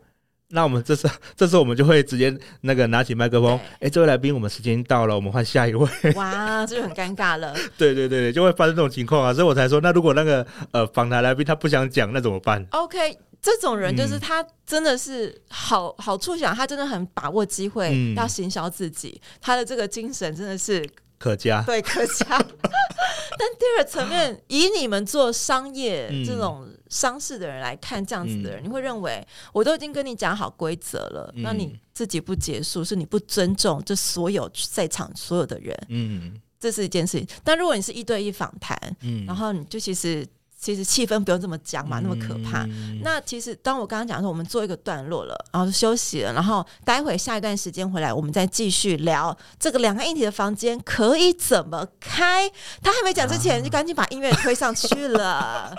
[0.48, 5.88] 那我们这次这时候我们就会直接那个拿起麦克风，哎对，这位来宾，我们时间到了，我们换下一位。
[6.14, 7.52] 哇，这就很尴尬了。
[7.76, 20.88] 对对对对，就会发生这种情况啊，所以我才说，那如果那个呃访谈来宾他不想讲，那怎么办？OK，这种人就是他真的是好、嗯、好处想，他真的很把握机会，嗯、要行销自己，他的这个精神真的是。
[21.18, 22.40] 可嘉，对，可嘉。
[23.38, 35.76] 但第二层面， 以你们做商业这种商事的人来看，这样子的人，嗯、你会认为我都已经跟你讲好规则了，嗯、那你自己不结束，是你不尊重这所有在场所有的人。
[35.88, 37.26] 嗯，这是一件事情。
[37.44, 40.26] 但如果你是一对一访谈，嗯，然后你就其实。
[40.60, 42.64] 其实气氛不用这么僵嘛，那么可怕。
[42.64, 52.50] 嗯、那其实当我刚刚讲说，我们做一个段落了，然后休息了，然后待会下一段时间回来，我们再继续聊这个两个一体的房间可以怎么开。
[52.82, 55.72] 他还没讲之前，啊、就赶紧把音乐推上去了。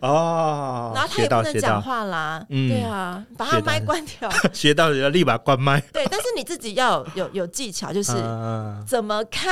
[0.00, 2.44] 哦，然后他也不能讲话啦。
[2.48, 4.28] 嗯，对啊，把他麦关掉。
[4.52, 5.80] 学到要立马关麦。
[5.94, 8.12] 对，但是你自己要有有技巧，就是
[8.84, 9.50] 怎么开，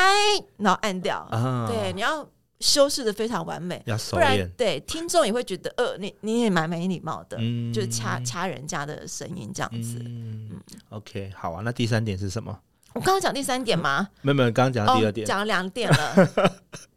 [0.56, 1.18] 然后按掉。
[1.30, 2.26] 啊、对，你要。
[2.62, 9.98] 修饰的非常完美，不然对听众也会觉得，呃，你你也蛮没礼貌的，嗯、就是掐掐人家的声音这样子。
[9.98, 12.56] 嗯嗯、OK，好啊，那第三点是什么？
[12.94, 14.08] 我刚刚讲第三点吗？
[14.22, 16.30] 没有没有，刚刚讲第二点，讲了两点了。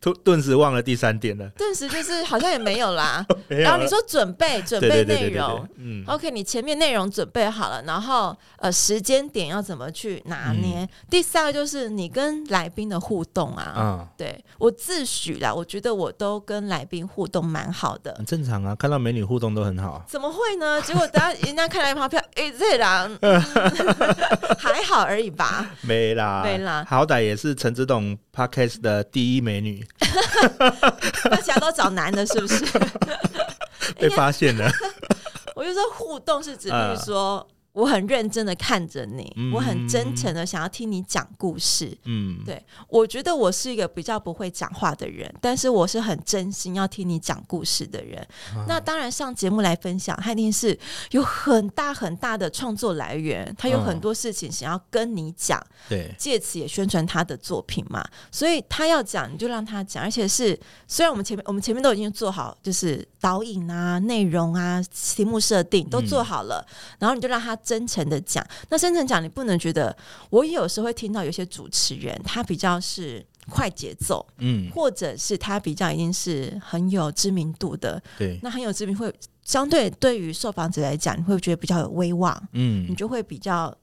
[0.00, 3.24] 突顿时忘了第三点了，顿时就是好像也没有啦。
[3.48, 10.80] 有然后你说准备准备内容，嗯，OK，你前面内容准备好了，然后呃时间点要怎么去拿捏？
[10.84, 20.04] 嗯、第三个就是你跟来宾的互动啊，嗯，对我自诩啦，我觉得我都跟来宾互动蛮好的，很正常啊，看到美女互动都很好。
[20.06, 20.80] 怎么会呢？
[20.82, 23.18] 结果等下人家看来发票，哎，这人
[24.58, 25.70] 还好而已吧？
[25.82, 29.70] 没啦，没啦，好歹也是陈子董 Podcast 的第一美女。
[29.72, 29.86] 女，
[31.30, 32.64] 大家都找男的，是不是？
[33.98, 34.70] 被发现了。
[35.56, 37.46] 我就说互动是指，比如说。
[37.74, 41.96] 我很认真的看着你，嗯、我很真诚的想要听你讲故事。
[42.04, 48.20] 嗯，对，我觉得我是一个比较不会讲话的人，但是我是很真心要听你讲故事的人。
[48.54, 50.78] 啊、那当然上节目来分享，他一定是
[51.10, 58.06] 有很大很大的创作来源，他有很多事情想要跟你讲，对、啊，借此也宣传他的作品嘛。
[58.30, 60.56] 所以他要讲，你就让他讲，而且是
[60.86, 67.58] 虽然我们前面我们前面都已经做好，就是导引啊、内容啊、题目设定都做好了，嗯、然后你就让他。
[67.64, 69.96] 真诚的讲，那真诚讲，你不能觉得。
[70.30, 79.12] 我有时候会听到有些主持人，他比较是快节奏，嗯，或者是他比较已经是很有知名度的，对，那很有知名会
[79.44, 83.74] 相对对于受访者来讲，你会觉得比较有威望，嗯，你就会比较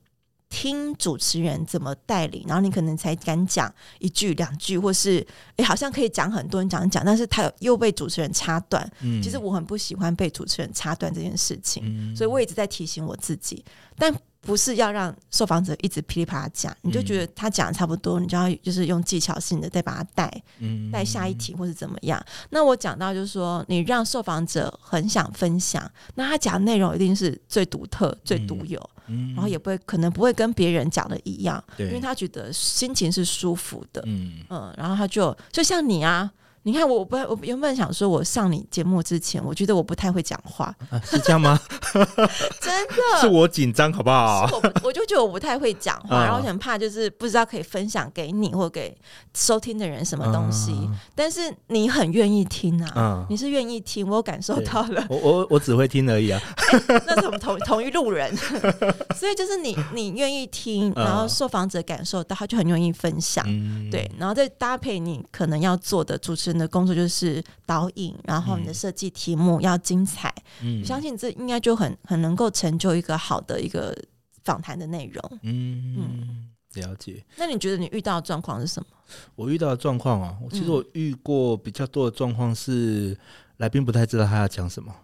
[0.52, 5.26] 听主持人怎么带领，然后你可能才敢讲一句两句，或是
[5.56, 8.88] 哎，好像可以讲很多人讲讲，但是他又被主持人插断。
[8.99, 13.66] 嗯，其实我很不喜欢被主持人插断这件事情，嗯，所以我一直在提醒我自己，
[13.97, 14.14] 但。
[14.41, 20.43] 不是要让受访者一直噼里啪啦讲，你就觉得他讲的差不多，你就要就是用技巧性的再把他带
[20.91, 22.19] 带下一题或是怎么样。
[22.49, 28.89] 那我讲到就是说，你让受访者很想分享，那他讲的内容一定是最独特、最独有，
[29.35, 36.31] 然后也不会可能不会跟别人讲的一样，因为他觉得心情是舒服的，嗯，然后他就就像你啊。
[36.64, 41.59] 你看，我不，我原本想说，我上你节目之前，我觉得我不太会讲话，啊，是这样吗？
[42.62, 44.47] 真的，是我紧张，好不好？
[44.51, 48.95] 我我就觉得我不太会讲话，啊、然后我很怕，就是不知道可以分享给你或给
[49.34, 50.72] 收听的人什么东西。
[50.72, 55.03] 啊、但是你很愿意听啊，啊你是愿意听，我有感受到了。
[55.09, 56.39] 我我我只会听而已啊。
[56.74, 58.38] 欸、那是我们同同一路人，
[59.18, 63.43] 所以就是你你愿意听，然后受访者感受到，他就很愿意分享。
[63.47, 66.51] 嗯、对，然后再搭配你可能要做的主持。
[66.54, 70.34] 你的工作就是导引，然后你的设计题目要精彩。
[70.62, 73.95] 嗯，我相信这应该就很很能够成就一个好的一个
[74.43, 75.39] 访谈的内容。
[75.43, 77.24] 嗯嗯，了解。
[77.38, 78.88] 那你觉得你遇到的状况是什么？
[79.36, 83.18] 我遇到的状况啊，我其实我遇过比较多的状况是，
[83.58, 84.95] 来宾不太知道他要讲什么。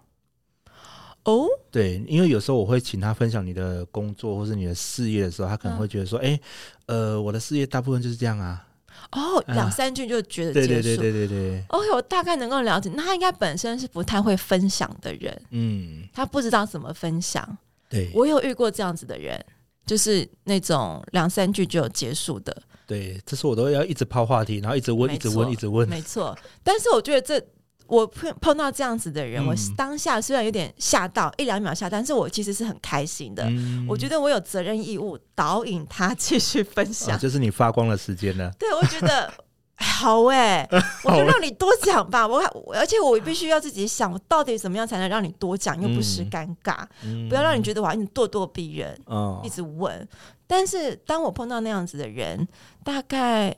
[1.24, 6.39] 哦，对，因为有时候我会请他分享你的工作或是你的事业的时候，他可能会觉得说，哎、
[6.86, 8.66] 嗯，呃，我的事业大部分就是这样啊。
[9.12, 10.68] 哦，两三句就觉得结束。
[10.68, 11.64] 对对对对对对。
[11.70, 15.41] OK，我大概能够了解，那他应该本身是不太会分享的人。
[15.52, 17.58] 嗯，他不知道怎么分享。
[17.89, 19.43] 对，我有遇过这样子的人，
[19.86, 22.56] 就是那种两三句就结束的。
[22.86, 25.88] 对，这是我都要一直抛话题，然后一直问，一直问，一直问。
[25.89, 27.43] 没错，但是我觉得这。
[27.88, 33.43] 我碰碰到这样子的人，嗯、我当下虽然有点吓到一两秒吓，但是我其实是很开心的。
[33.47, 38.51] 嗯、我觉得我有责任义务导引他继续分享，哦，就是你发光的时间呢。
[38.59, 39.31] 对，我觉得
[39.75, 42.27] 好哎， 欸，我就让你多讲吧。
[42.27, 42.41] 我
[42.73, 50.07] 而且我必须要自己想，我到底怎么样才能让你多讲，又不失尴尬，嗯、不要让你觉得我你咄咄逼人，哦、一直问。
[50.45, 52.47] 但是当我碰到那样子的人，
[52.83, 53.55] 大概。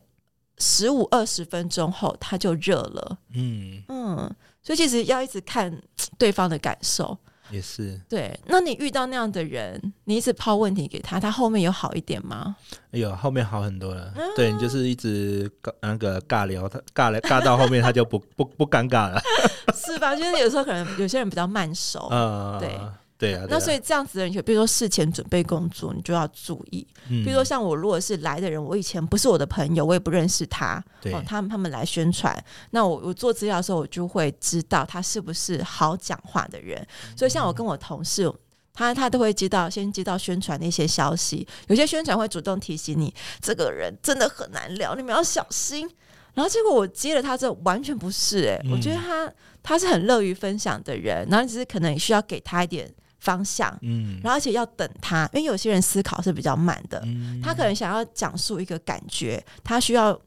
[0.60, 3.18] 十五二十分钟后，他就热了。
[3.34, 5.82] 嗯嗯，所以其实要一直看
[6.18, 7.18] 对方的感受，
[7.49, 8.38] 也是对。
[8.45, 12.55] 那你遇到那样的人，你一直抛问题给他，他后面有好一点吗？
[12.91, 14.12] 哎呦，后面好很多了。
[14.16, 15.49] 嗯、对，你就是一直
[15.82, 19.22] 那个尬聊，他尬聊尬到后面，他就不不不尴尬了，
[19.74, 20.16] 是吧？
[20.16, 22.78] 就是有时候可能有些人比较慢熟， 嗯，对。
[23.20, 26.88] 对啊，对啊，那所以这样子的人，就比如说事前准备工作，你就要注意。
[27.09, 32.41] 嗯，比如说像我，如果是来的人，我以前不是我的朋友，我也不认识他，对，哦，他们他们来宣传，
[32.72, 36.80] 那我我做资料的时候，我就会知道他是不是好讲话的人。
[37.09, 38.32] 嗯，所以像我跟我同事，
[38.74, 45.89] 他他都会接到先接到宣传的一些消息，有些宣传会主动提醒你，这个人真的很难聊，你们要小心。
[46.36, 49.30] 然后结果我接了他这完全不是诶，欸，嗯，我觉得他
[49.61, 52.89] 他是很乐于分享的人，然后只是可能需要给他一点。
[53.20, 60.20] 方向，嗯，然后而且要等他，因为有些人思考是比较慢的，嗯，他可能想要讲述一个感觉，他需要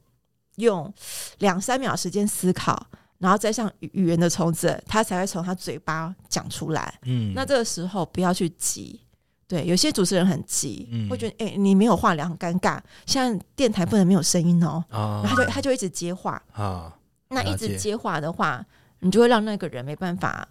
[0.57, 0.93] 用
[1.39, 2.87] 两三秒时间思考，
[3.19, 9.01] 然后再像语言的重整，他才会从他嘴巴讲出来，嗯，那这个时候不要去急，
[9.49, 16.43] 对，有些主持人很急，嗯，会觉得哎、欸，你没有话聊很尴尬，像电台不能没有声音哦，啊，然后他就他就一直接话。
[16.53, 16.95] 啊，
[17.29, 18.63] 那一直接话的话，
[19.01, 20.47] 你就会让那个人没办法。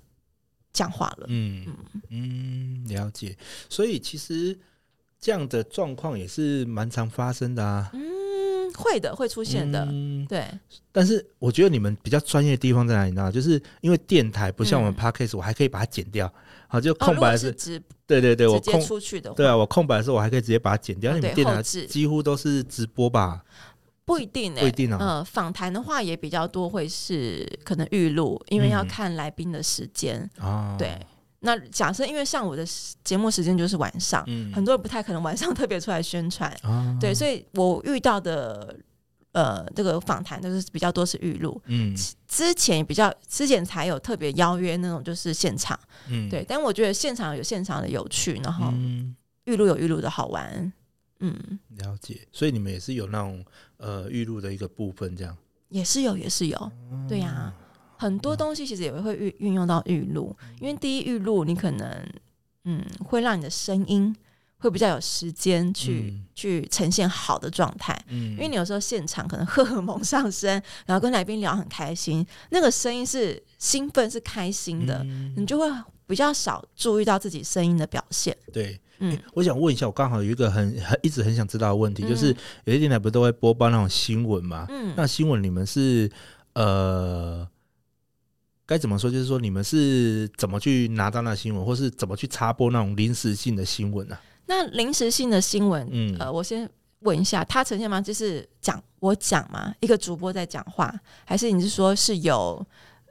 [0.74, 1.66] 讲话了，嗯
[2.10, 3.38] 嗯，了解。
[3.70, 4.58] 所以其实
[5.20, 7.90] 这样的状况也是蛮常发生的啊。
[7.94, 9.86] 嗯，会的，会出现的。
[9.90, 10.46] 嗯，对。
[10.92, 13.12] 但是我觉得你们比较专业的地方在哪里？
[13.12, 16.32] 呢，就是因为电台不像我们 Podcast，我还可以把它剪掉。
[16.68, 19.30] 好，就空白是直，对对对，我空出去的。
[19.32, 21.14] 对啊，我空白的时候我还可以直接把它剪掉。
[21.14, 23.44] 你们电台几乎都是直播吧？
[24.12, 24.98] 不一定、欸，不一定啊。
[25.00, 30.30] 呃，访谈的话也比较多，会是可能预录，因为要看来宾的时间。
[30.78, 31.00] 对。
[31.44, 32.64] 那假设因为上午的
[33.04, 36.56] 节目时间就是晚上，嗯、很多人不太可能晚上特别出来宣传。
[36.62, 38.78] 哦、对，所以我遇到的
[39.32, 41.60] 呃这个访谈都是比较多是预录。
[41.66, 41.96] 嗯，
[42.28, 45.80] 之前比较之前才有特别邀约那种就是现场。
[46.10, 46.46] 嗯，对。
[46.48, 48.72] 但我觉得现场有现场的有趣，然后
[49.46, 50.72] 预录有预录的好玩。
[51.22, 52.28] 嗯，了解。
[52.32, 53.46] 所以你们也是有那种
[53.78, 55.38] 呃预录的一个部分，这样
[55.70, 56.72] 也是有，也是有。
[56.92, 57.54] 嗯、对呀、啊，
[57.98, 62.06] 很多东西其实也会运运用到预录，因为第一预录你可能
[62.66, 64.16] 嗯会让你的声音
[64.58, 67.98] 会比较有时间去、嗯、去呈现好的状态。
[68.10, 70.52] 嗯，因为你有时候现场可能荷尔蒙上升，
[70.88, 75.66] 然后跟来宾聊很开心，那个声音是兴奋是开心的，嗯、你就会
[76.08, 78.36] 比较少注意到自己声音的表现。
[78.52, 78.82] 对。
[79.02, 82.28] 嗯、欸，我想问一下，我刚好有一个很很一直很想知道的问题，嗯、就是
[82.66, 84.68] 有些电台不都会播报那种新闻吗？
[84.70, 86.10] 嗯，那新闻你们是
[86.54, 87.48] 呃
[88.66, 89.10] 该怎么说？
[89.10, 94.22] 就是说你们是怎么去拿到那新闻，或是怎么去插播那种临时性的新闻呢、啊？
[94.46, 98.00] 那临时性的新闻，嗯，呃，我先问一下，它呈现吗？
[98.00, 99.74] 就是讲我讲吗？
[99.80, 100.94] 一个主播在讲话，
[101.26, 102.64] 还是你是说是有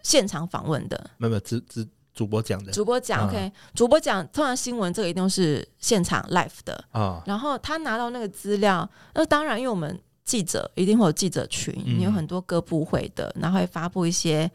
[0.03, 1.11] 现场访问的？
[1.18, 1.86] 没有，没有，只只。
[2.13, 7.01] 主播讲的，主播讲，OK，主播讲，通常新闻这个一定是现场 live 的啊。
[7.01, 14.51] 哦、然后他拿到那个资料，那当然，因为我们记者一定会有记者群，嗯、你有很多各部会的，然后会发布一些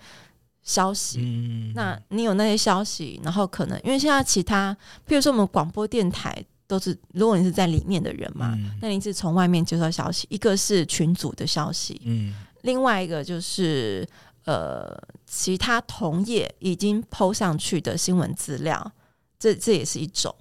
[0.64, 1.20] 消息。
[1.22, 4.76] 嗯，那你有那些消息，然后可能因为现在其他，
[5.08, 14.06] 譬如说我们广播电台都是，如果你是在里面的人嘛，嗯、那你是从外面接收消息，一个是群组的消息，嗯，另外一个就是。
[14.46, 18.92] 呃，其他同业已经 PO 上去的新闻资料，
[19.38, 20.34] 这这也是一种。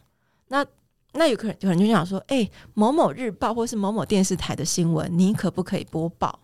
[0.49, 0.65] 那
[1.13, 6.39] 那有可能有人就想说，哎、欸，某某日报或是某某电视台的新闻，你可不可以播报？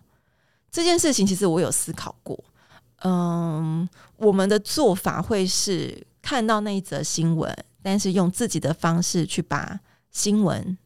[0.71, 2.43] 这件事情其实我有思考过。
[3.03, 3.87] 嗯，
[4.17, 10.77] 我们的做法会是看到那一则新闻，但是用自己的方式去把新闻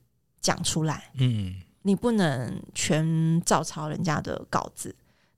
[0.41, 1.11] 讲出来。
[1.19, 4.95] 嗯，你不能全照抄人家的稿子。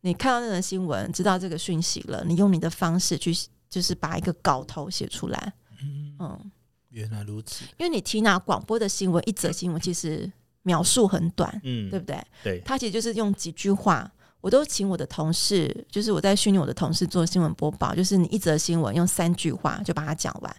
[0.08, 3.36] 你看到那个新闻，知道这个讯息了，你用你的方式去，
[3.70, 5.54] 就是把一个稿头写出来。
[5.84, 6.52] 嗯，嗯，
[6.90, 7.66] 原来如此。
[7.78, 10.32] 因为你听那广播的新闻，一则新闻其实
[10.64, 12.24] 描述很短，嗯，对不对？
[12.44, 14.10] 对，他其实就是用几句话。
[14.40, 20.56] 我都请我的同事，就是我在训练我的同事做新闻播报，就是你一则新闻用三句话就把它讲完，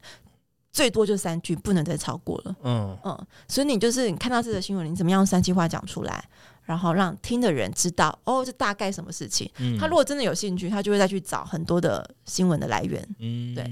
[0.73, 2.57] 最多就三句，不能再超过了。
[2.65, 6.29] 嗯嗯，所以你就是你看到这则新闻，你怎么样用三句话讲出来？
[6.69, 9.51] 然后让听的人知道哦，这大概什么事情。
[9.57, 13.03] 嗯、他如果真的有兴趣，他就会再去找很多的新闻的来源。
[13.21, 13.65] 嗯，对。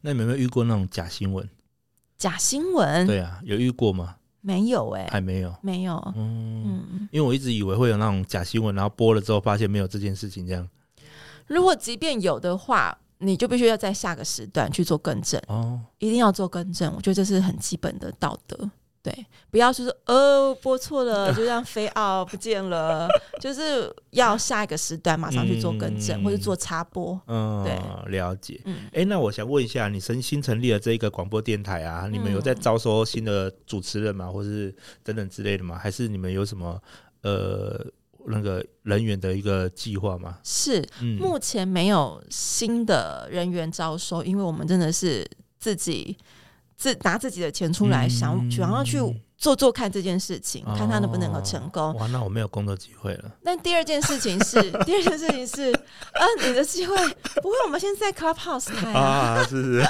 [0.00, 1.50] 那你们有没有遇过那种假新闻？
[2.16, 3.04] 假新闻？
[3.04, 4.14] 对啊，有遇过吗？
[4.42, 5.96] 没有哎、欸，还没有，没有。
[6.14, 10.68] 嗯，嗯，因为我一直以为会有那种假新闻，然后播了之后发现没有这件事情这样。
[11.48, 16.94] 如果即便有的话，你就必须要在下个时段去做更正哦，一定要做更正。
[16.94, 18.70] 我觉得这是很基本的道德。
[19.02, 23.08] 对，不要说是哦，播错了，就让飞奥不见了，
[23.40, 27.18] 就是要下一个时段马上去做更正，嗯、或者做插播。
[27.26, 28.60] 嗯，对，了解。
[28.66, 34.30] 嗯，哎，那我想问一下，你新新成立了这一个广播电台啊，你们有在招收新的主持人吗？
[34.30, 35.78] 或是等等之类的吗？
[35.78, 36.78] 还是你们有什么
[37.22, 37.82] 呃
[38.26, 40.38] 那个人员的一个计划吗？
[40.44, 45.26] 是，嗯、目前没有新的人员招收，因为我们真的是
[45.58, 46.18] 自己。
[46.80, 48.98] 自拿自己的钱出来，想想要去
[49.36, 51.94] 做做看这件事情，看他能不能够成功。
[51.96, 53.30] 哇，那我没有工作机会了。
[53.44, 55.70] 但第二件事情是，第二件事情是，
[56.14, 59.82] 呃，你的机会不会，我们现在在 Clubhouse 开啊，是是，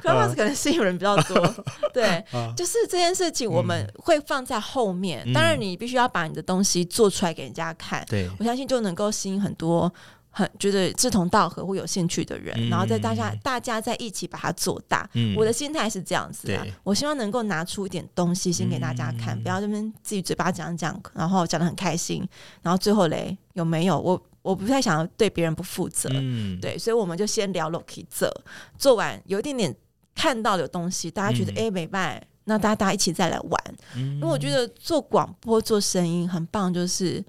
[0.02, 1.54] Clubhouse 可能吸引人比较多。
[1.92, 2.24] 对，
[2.56, 5.30] 就是这件事情我们会放在后面。
[5.34, 8.02] 当然，你必须要把你的东西做出来给人家看。
[8.08, 9.92] 对，我相信就能够吸引很多。
[10.34, 15.08] 很觉得志同道合或有兴趣的人，嗯、然后在大家大家在一起把它做大。
[15.12, 22.26] 嗯、我的心态是这样子的，我希望能够拿出一点东西先给大家看，嗯、不要这边自己嘴巴讲讲，然后讲的很开心，
[22.62, 24.00] 然后最后嘞有没有？
[24.00, 28.32] 我我不太想要对别人不负责，嗯、对，所以我们就先聊 Loki 这
[28.78, 29.76] 做完有一点点
[30.14, 33.74] 看到的东西，大家觉得哎没办法，那大家大家一起再来玩。
[33.96, 37.22] 嗯、因为我觉得做广播做声音很棒，就是。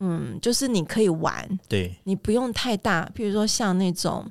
[0.00, 4.24] 嗯，就是你可以玩，对，你不用太大，譬如说像那种，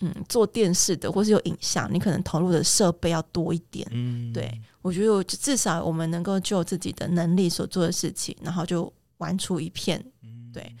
[0.00, 3.86] 嗯，做电视的或是有影像，你可能投入的设备要多一点。
[3.90, 10.04] 嗯，对，我觉得我至少我们能够就自己的能力所做的事情，然后就玩出一片，
[10.52, 10.74] 对。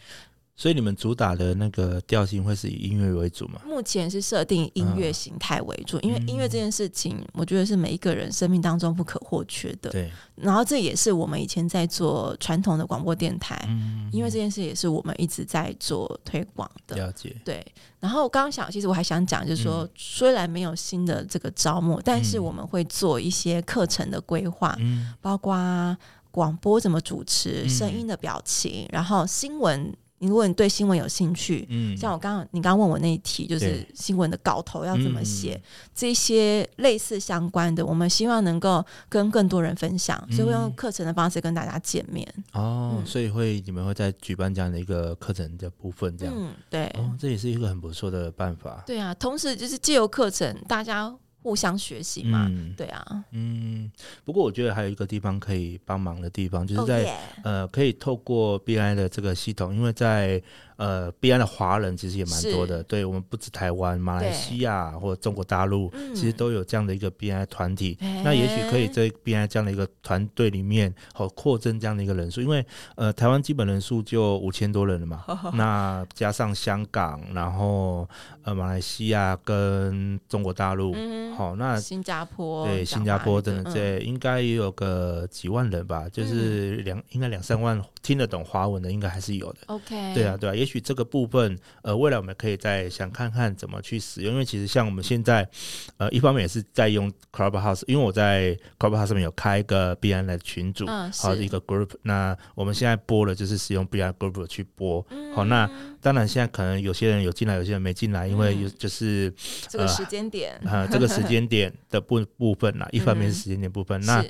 [0.60, 3.62] 所以你们主打的那个调性会是以音乐为主吗？
[3.64, 9.88] 目前是设定音乐形态为主，嗯、因为音乐这件事情，我觉得是每一个人生命当中不可或缺的。
[9.88, 16.94] 对，然后这也是我们以前在做传统的广播电台，嗯、因为这件事也是我们一直在做推广的。
[16.94, 17.34] 了解。
[17.42, 17.66] 对，
[17.98, 25.96] 然后我刚刚想，其实我还想讲，就是说，嗯、虽然没有新的这个招募，但是我们会做一些课程的规划，嗯、包括
[26.30, 29.90] 广播怎么主持、声音的表情，嗯、然后新闻。
[30.28, 35.62] 如果你对新闻有兴趣，嗯，像我刚刚你刚刚问我那一题，就是新闻的稿头要怎么写，嗯、
[35.94, 42.26] 这些类似相关的，我们希望能够跟更多人分享，嗯、所以会用课程的方式跟大家见面。
[42.52, 48.82] 哦，嗯、所以会你们会在举办这样的一个课程的部分，这样，嗯，对，哦，这也是一个很不错的办法。
[48.86, 51.12] 对啊，同时就是借由课程，大家
[51.42, 52.46] 互相学习嘛。
[52.50, 53.90] 嗯对啊，嗯，
[54.24, 57.44] 不过我觉得还有一个地方可以帮忙的地方，就是在、Oh.
[57.44, 60.42] 呃，可以透过 BNI 的这个系统，因为在
[60.80, 67.98] 呃 BNI 的华人其实也蛮多的，对我们不止台湾、马来西亚或者中国大陆，嗯其实都有这样的一个 BNI 团体。
[68.00, 72.64] 欸那也许可以在 BNI 这样的一个团队里面，好扩增这样的一个人数，因为
[72.94, 75.22] 呃台湾基本人数就五千多人了嘛，
[75.54, 78.08] 那加上香港，然后
[78.42, 81.78] 呃马来西亚跟中国大陆，嗯好、那。
[81.90, 83.74] 新加坡对，新加坡等等，嗯。
[83.74, 89.58] 这应该也有个几万人吧，就是两应该两三万听得懂华文的，应该还是有的。
[89.66, 95.48] OK，对啊，对啊，也许这个部分，呃，未来我们可以再想看看怎么去使用，因为其实像我们现在，
[95.96, 105.34] 呃，一方面也是在用 Clubhouse，因为我在 Clubhouse 上面有开一个 BNI 的群组，嗯好一个 group，那我们现在播的就是使用 BNI group 去播，嗯。
[105.34, 105.68] 好，那
[106.00, 109.34] 当然现在可能有些人有进来，有些人没进来，因为有嗯就是。
[109.68, 114.24] 这个时间点，呃，这个时间点的部部分啦，一方面是时间点部分，那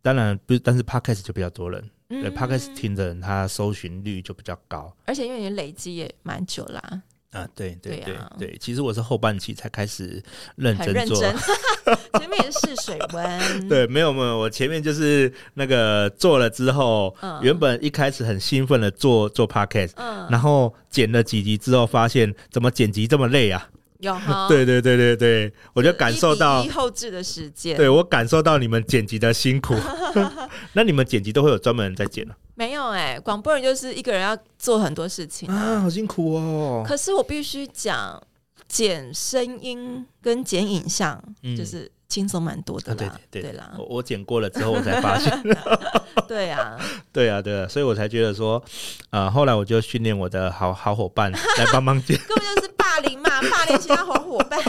[0.00, 2.32] 当然不是，但是 podcast 就比较多人，对嗯。
[2.34, 4.94] podcast 听的人，他搜寻率就比较高。
[5.04, 7.02] 而且因为你累积也蛮久啦，
[7.32, 7.48] 啊。
[7.54, 8.30] 对对对对啊。
[8.38, 10.22] 对，其实我是后半期才开始
[10.56, 11.36] 认真做，认真，
[12.20, 17.38] 前面也是试水温， 对，没有没有，我前面就是那个做了之后，嗯。
[17.42, 23.68] 原本一开始很兴奋的做做 podcast，嗯，然后剪了几集之后，发现怎么剪辑这么累啊？
[24.00, 29.74] 有哈， 对对对对对，我就感受到后置的时间，对我感受到你们剪辑的辛苦。
[30.74, 32.36] 那你们剪辑都会有专门人在剪啊？
[32.54, 36.82] 没有哎、广播人就是一个人要做很多事情啊，好辛苦哦。
[36.86, 38.22] 可是我必须讲，
[38.68, 43.20] 剪声音跟剪影像，嗯就是轻松蛮多的啊，啦。
[43.30, 43.72] 对对啦。
[43.78, 45.32] 我，我剪过了之后，我才发现，
[46.28, 46.76] 对啊，
[47.12, 48.62] 对啊，对啊，所以我才觉得说，
[49.10, 54.60] 呃，后来我就训练我的好好伙伴 来帮忙剪， 根本就是霸凌嘛，霸凌其他好伙伴。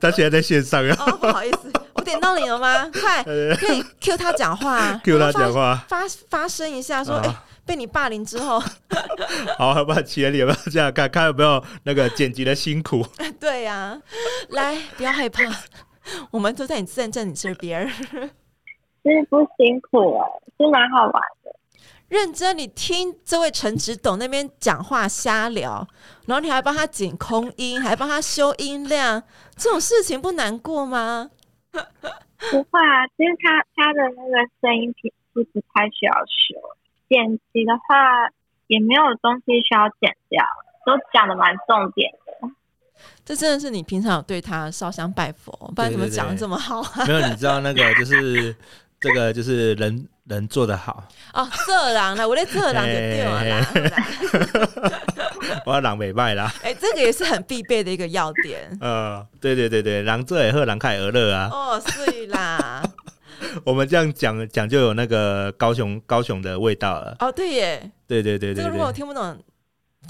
[0.00, 0.96] 他现在在线上啊。
[1.06, 2.88] 哦，不好意思，我点到你了吗？
[3.00, 4.76] 快，可以 Q 他讲话。
[4.76, 7.20] 啊，Q 他讲话，发发声一下，说，
[7.66, 8.58] 被你霸凌之后，
[9.58, 13.06] 好，要不要起来，你有没有这样看看有没有那个剪辑的辛苦？
[13.38, 13.98] 对呀、啊，
[14.50, 15.42] 来，不要害怕，
[16.30, 17.88] 我们都在你站在你这边。
[19.02, 21.54] 其实不辛苦哎、是蛮好玩的。
[22.08, 25.86] 认真，你听这位陈执董那边讲话瞎聊，
[26.26, 29.22] 然后你还帮他剪空音，还帮他修音量，
[29.56, 31.30] 这种事情不难过吗？
[31.72, 36.60] 不会啊，其实他他的那个声音品质不太需要修，
[37.08, 38.28] 剪辑的话
[38.66, 40.44] 也没有东西需要剪掉，
[40.84, 42.50] 都讲的蛮重点的。
[43.30, 46.90] 这真的是你平常有对他烧香拜佛，不然怎么讲的这么好啊？
[47.06, 48.52] 没有，你知道那个就是
[48.98, 55.00] 这个就是人 人做的好，哦，色狼了，我在这人就对了啦。
[55.64, 56.52] 我要狼尾拜啦。
[56.64, 58.76] 哎、这个也是很必备的一个要点。
[58.80, 61.48] 呃，对对对对，狼这也喝狼开而乐啊。
[61.52, 62.82] 哦，是啦。
[63.64, 67.14] 我们这样讲讲就有那个高雄高雄的味道了。
[67.20, 67.90] 哦，对耶。
[68.08, 68.92] 对对对对对这个如果我。
[68.92, 69.36] 听不懂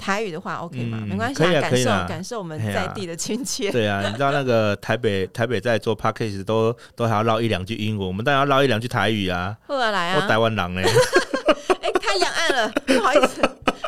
[0.01, 0.97] 台语的话，OK 吗？
[1.01, 3.71] 嗯没关系、啊感可以啦受感受我们在地的亲切。
[3.71, 9.55] 对啊，你知道那个台北 台北在做 p a c k a g e 都都还要唠一两句英文，我们当然要唠一两句台语啊。
[9.67, 10.81] 后来来啊，我台湾人呢，
[11.81, 13.41] 哎、太两岸了， 不好意思。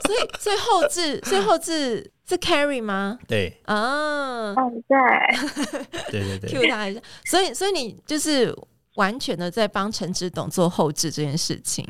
[0.06, 3.18] 所以，所以后置，所以后置是 carry 吗？
[3.28, 4.56] 对啊嗯，
[4.88, 7.00] 对，对对对，，cue 他一下。
[7.26, 8.54] 所以，所以你就是
[8.96, 11.88] 完全的在帮陈志董做后置这件事情。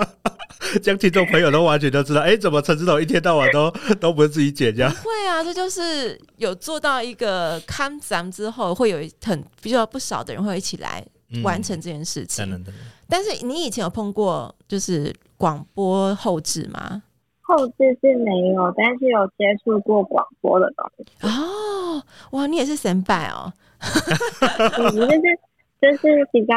[0.82, 3.70] 这样听众朋友都完全都知道，哎，怎么陈志董一天到晚都
[4.00, 4.92] 都不是自己剪这样？
[4.92, 11.04] 会啊，这就是有做到一个看咱之后，会有很比较不少的人会一起来
[11.42, 12.64] 完成这件事情。
[13.08, 17.02] 但是你以前有碰过就是广播后置吗？
[17.40, 21.26] 后置是没有，但是有接触过广播的东西。
[21.26, 22.02] 哦，
[22.32, 23.50] 哇，你也是神拜哦。
[23.80, 25.38] 嗯，就是
[25.80, 26.54] 就是比较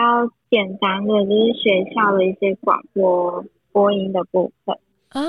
[0.50, 4.76] 简单的，就是学校的一些广播播音的部分。
[5.10, 5.22] 啊，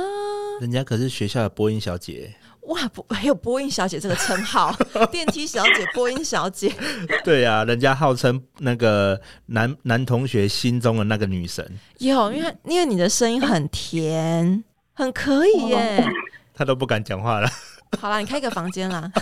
[0.61, 2.33] 人家可是学校的播音小姐，
[2.69, 4.73] 哇，播 还有播音小姐这个称号，
[5.11, 6.73] 电梯小姐、播音小姐，
[7.25, 11.69] 对啊，人家号称那个男男同学心中的那个女神，
[11.99, 14.63] 有，因为因为你的声音很甜，
[14.95, 16.05] 很可以耶。
[16.55, 17.49] 他都不敢讲话了。
[17.99, 19.11] 好啦，你开个房间啦。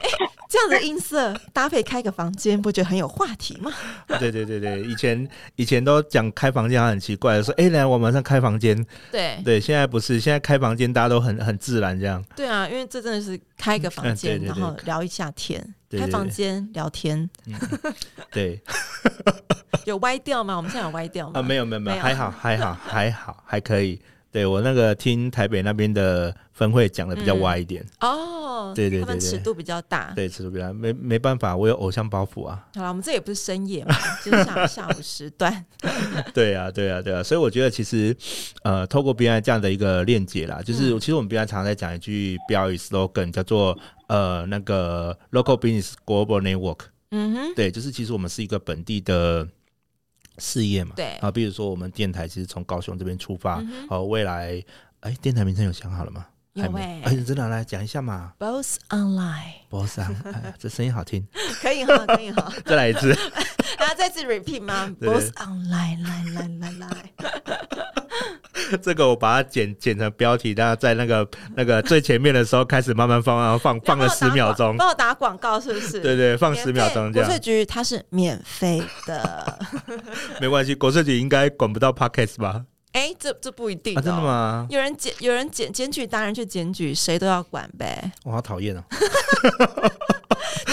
[0.00, 0.08] 哎、
[0.52, 3.72] 这样的音色搭配开个房间，不觉得很有话题吗？
[4.20, 5.26] 对对对对，以前
[5.56, 8.76] 以前都讲开房间，很奇怪的说，哎，来，我马上开房间。
[9.10, 12.22] 对对，现在不是，现在开房间大家都很很自然这样。
[12.36, 17.54] 对啊，因为这真的是开个房间，嗯对对对然后聊一下天，开房间聊天，嗯，
[18.30, 18.60] 对
[19.86, 20.54] 有歪掉吗？
[20.54, 21.40] 我们现在有歪掉吗？
[21.40, 23.98] 啊，没有没有，没有还好还好还好还可以。
[24.32, 27.84] 对我那个听台北那边的分会讲的比较歪一点。
[28.00, 30.10] 哦，对对对对他们尺度比较大。
[30.16, 32.66] 对，尺度比较大没没办法，我有偶像包袱啊。
[32.74, 35.64] 好了，我们这也不是深夜嘛， 就是下午下午时段。
[36.32, 38.16] 对啊，对啊，对啊，所以我觉得其实
[38.62, 46.78] 呃，透过 BNI 这样的一个链接啦，就是、嗯、其实我们 BNI 常常在讲一句标语 slogan，叫做呃那个 Local Business Global Network。
[47.10, 49.46] 嗯哼，对，就是其实我们是一个本地的
[50.38, 50.94] 事业嘛。
[50.96, 54.62] 对啊，比如说我们电台其实从高雄这边出发，好、未来
[55.00, 56.26] 哎，电台名称有想好了吗？
[56.54, 58.32] 有哎、欸，哎，真的来讲一下嘛。
[58.38, 61.26] Both online，Both online，哎，这声音好听，
[61.62, 63.08] 可以哈，可以哈， 再来一次，
[63.78, 67.12] 然后再次 repeat 吗？Both online，来来来来。
[68.82, 71.26] 这个我把它剪剪成标题，大家在那个
[71.56, 76.00] 那个最前面的时候开始慢慢放，然后放放了十秒钟，帮我打广告是不是？
[76.00, 77.28] 对对，放十秒钟这样。
[77.28, 79.58] 国税局它是免费的，
[80.38, 82.64] 没关系，国税局应该管不到 Podcast 吧？
[82.92, 84.66] 哎，这这不一定、哦啊，真的吗？
[84.70, 88.12] 有人检有人检检举，当然去检举，谁都要管呗。
[88.24, 88.82] 我好讨厌哦。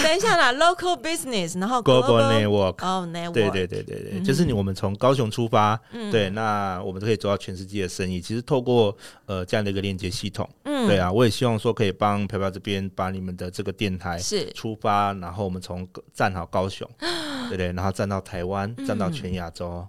[0.02, 8.20] 等一下啦，local business，然后 global network，哦、oh,，network，对对对对对，嗯、就是你我们从高雄出发，嗯、对，那我们都可以做到全世界的生意。
[8.20, 8.96] 其实透过
[9.26, 14.50] 呃这样的一个链接系统，嗯，对啊，我也希望说可以帮飘飘这边把你们的这个电台是。
[14.52, 16.88] 出发，然后我们从站好高雄，
[17.48, 19.88] 对对，然后站到台湾，站到全亚洲、嗯，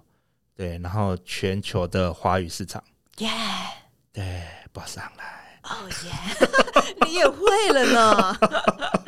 [0.56, 2.82] 对，然后全球的华语市场，
[3.18, 3.32] 耶、yeah，
[4.12, 4.42] 对，
[4.72, 6.12] 报上来，哦耶，
[7.06, 8.38] 你也会了呢。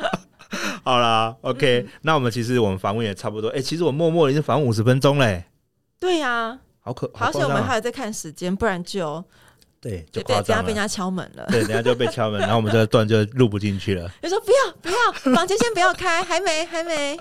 [0.83, 3.49] 好啦，OK，、嗯、那我们其实我们访问也差不多。
[3.49, 5.43] 哎、欸，其实我默默已经访问五十分钟嘞。
[5.99, 9.23] 对呀、啊，好可，好险我们还有在看时间，不然就
[9.81, 11.45] 对，就等下被人家敲门了。
[11.49, 14.09] 对，等下就被敲门，然后我们这个段就录不进去了。
[14.21, 17.19] 你说不要不要，房间先不要开，还没还没。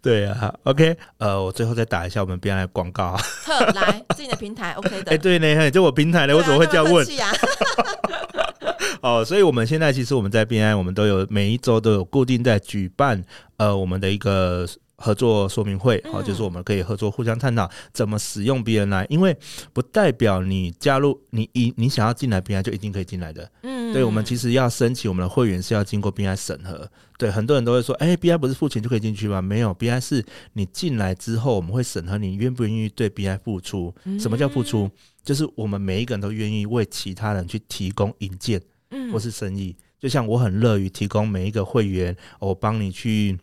[0.00, 3.20] 对啊，OK，呃，我最后再打一下我们 BNI 广告啊。
[3.44, 5.10] 呵，来自己的平台 OK 的。
[5.10, 7.04] 哎、欸，对呢，就我平台呢、啊，我怎么会这样问？
[9.02, 13.20] 哦，所以我们现在其实我们在 BNI，我们都有每一周都有固定在举办
[13.56, 14.64] 呃我们的一个
[15.02, 19.36] 合作说明会，好、嗯，就是我们可以合作互相探讨怎么使用 BNI，因为
[19.72, 26.88] 不代表你加入你一你想要进来 BNI 就一定可以进来的，嗯，对，我们其实要申请我们的会员是要经过 BNI 审核，
[27.18, 29.42] 对，很多人都会说，哎、欸、，BNI 不是付钱就可以进去吗？
[29.42, 34.88] 没有，BNI 是你进来之后我们会审核你愿不愿意对 BNI 付出，什么叫付出？
[35.24, 38.60] 就是我们每一个人都愿意为其他人去提供引荐。
[38.90, 39.10] 嗯。
[39.10, 43.38] 或是生意，就像我很乐于提供每一个会员，我帮你去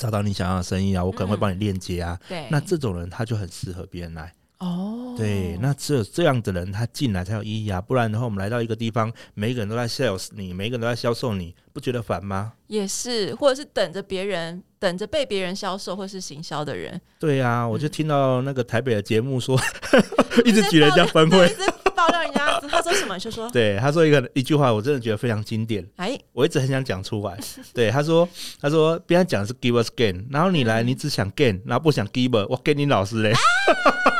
[0.00, 2.18] 找到你想要的生意啊，我可能会帮你链接啊。
[2.26, 4.30] 对，那这种人他就很适合 BNI。
[4.60, 12.52] 哦，对，那只有这样的人他进来才有意义啊，不然的话，我们来到一个地方，每一个人都在 sales 你，每一个人都在销售你，不觉得烦吗？
[12.66, 17.00] 也是，或者是等着别人，等着被别人销售或是行销的人。
[17.18, 19.58] 对呀、啊，我就听到那个台北的节目说，
[20.44, 21.50] 一直举人家分会。
[21.96, 23.50] 爆料人家，他说什么就说。
[23.50, 25.86] 对，他说一个一句话，我真的觉得非常经典。
[25.96, 27.38] 哎，我一直很想讲出来。
[27.72, 28.28] 对，他说，
[28.60, 33.32] 他说别人讲的是 give us gain，然后你来，你只想 gain，然后不想 give，我给你老师嘞。
[33.34, 34.10] 这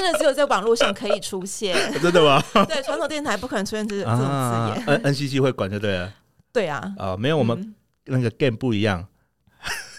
[0.00, 2.42] 真的只有在网络上可以出现， 真的吗？
[2.66, 4.22] 对，传统电台不可能出现这这种字
[4.80, 4.84] 眼。
[4.86, 6.12] N N C C 会管就对了。
[6.52, 6.92] 对啊。
[6.96, 7.74] 啊，没有我们
[8.06, 9.06] 那个 game 不一样。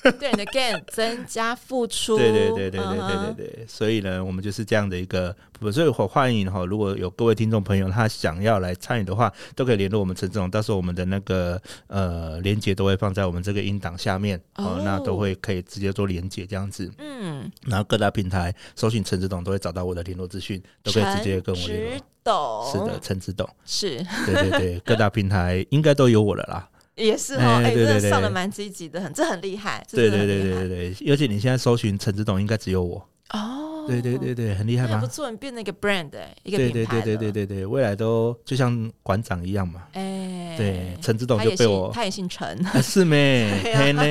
[0.19, 5.35] 对你的 gain 增加付出，对对对对对对对对，所以呢，我们就是这样的一个，
[5.71, 26.67] 所以我欢迎哈，如果有各位听众朋友他想要来参与的话，都可以联络我们陈志龙，到时候我们的那个呃连接都会放在我们这个音档下面哦、那都会可以直接做连接这样子，嗯，然后各大平台搜寻陈志董都会找到我的联络资讯，都可以直接跟我联络，是的，陈志董是，对对对，各大平台应该都有我了啦。
[26.95, 29.83] 也是哦，哎、欸，真的上的蛮积极的，很，这很厉害。
[29.89, 33.85] 对对对对对对，而且你现在搜寻陈之董，应该只有我哦。
[33.87, 34.99] 对对对对，很厉害吧？
[34.99, 36.11] 不错，你变成一个 brand，
[36.43, 36.71] 一个品牌。
[36.71, 39.81] 对对对对对对对，未来都就像馆长一样嘛。
[39.93, 43.49] 哎，对，陈之董就被我，他也姓陈，是没？
[43.73, 44.03] 嘿呢。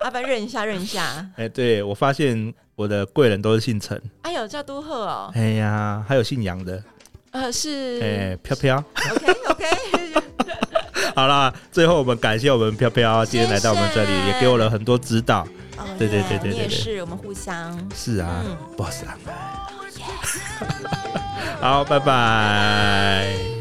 [0.00, 1.26] 阿凡认一下，认一下。
[1.36, 4.00] 哎，对我发现我的贵人都是姓陈。
[4.22, 5.30] 哎呦，叫都贺哦。
[5.34, 6.82] 哎呀，还有姓杨的。
[7.30, 8.00] 呃，是。
[8.02, 8.84] 哎，飘飘。
[9.10, 10.67] OK OK。
[11.18, 15.44] 好啦，最后我们感谢我们飘飘今天来到我们这里，也给我了很多指导。
[15.98, 17.76] 对对对对对，也是我们互相。
[17.92, 18.44] 是啊，
[18.76, 19.18] 不好意思啊。
[21.60, 23.57] 好，拜拜。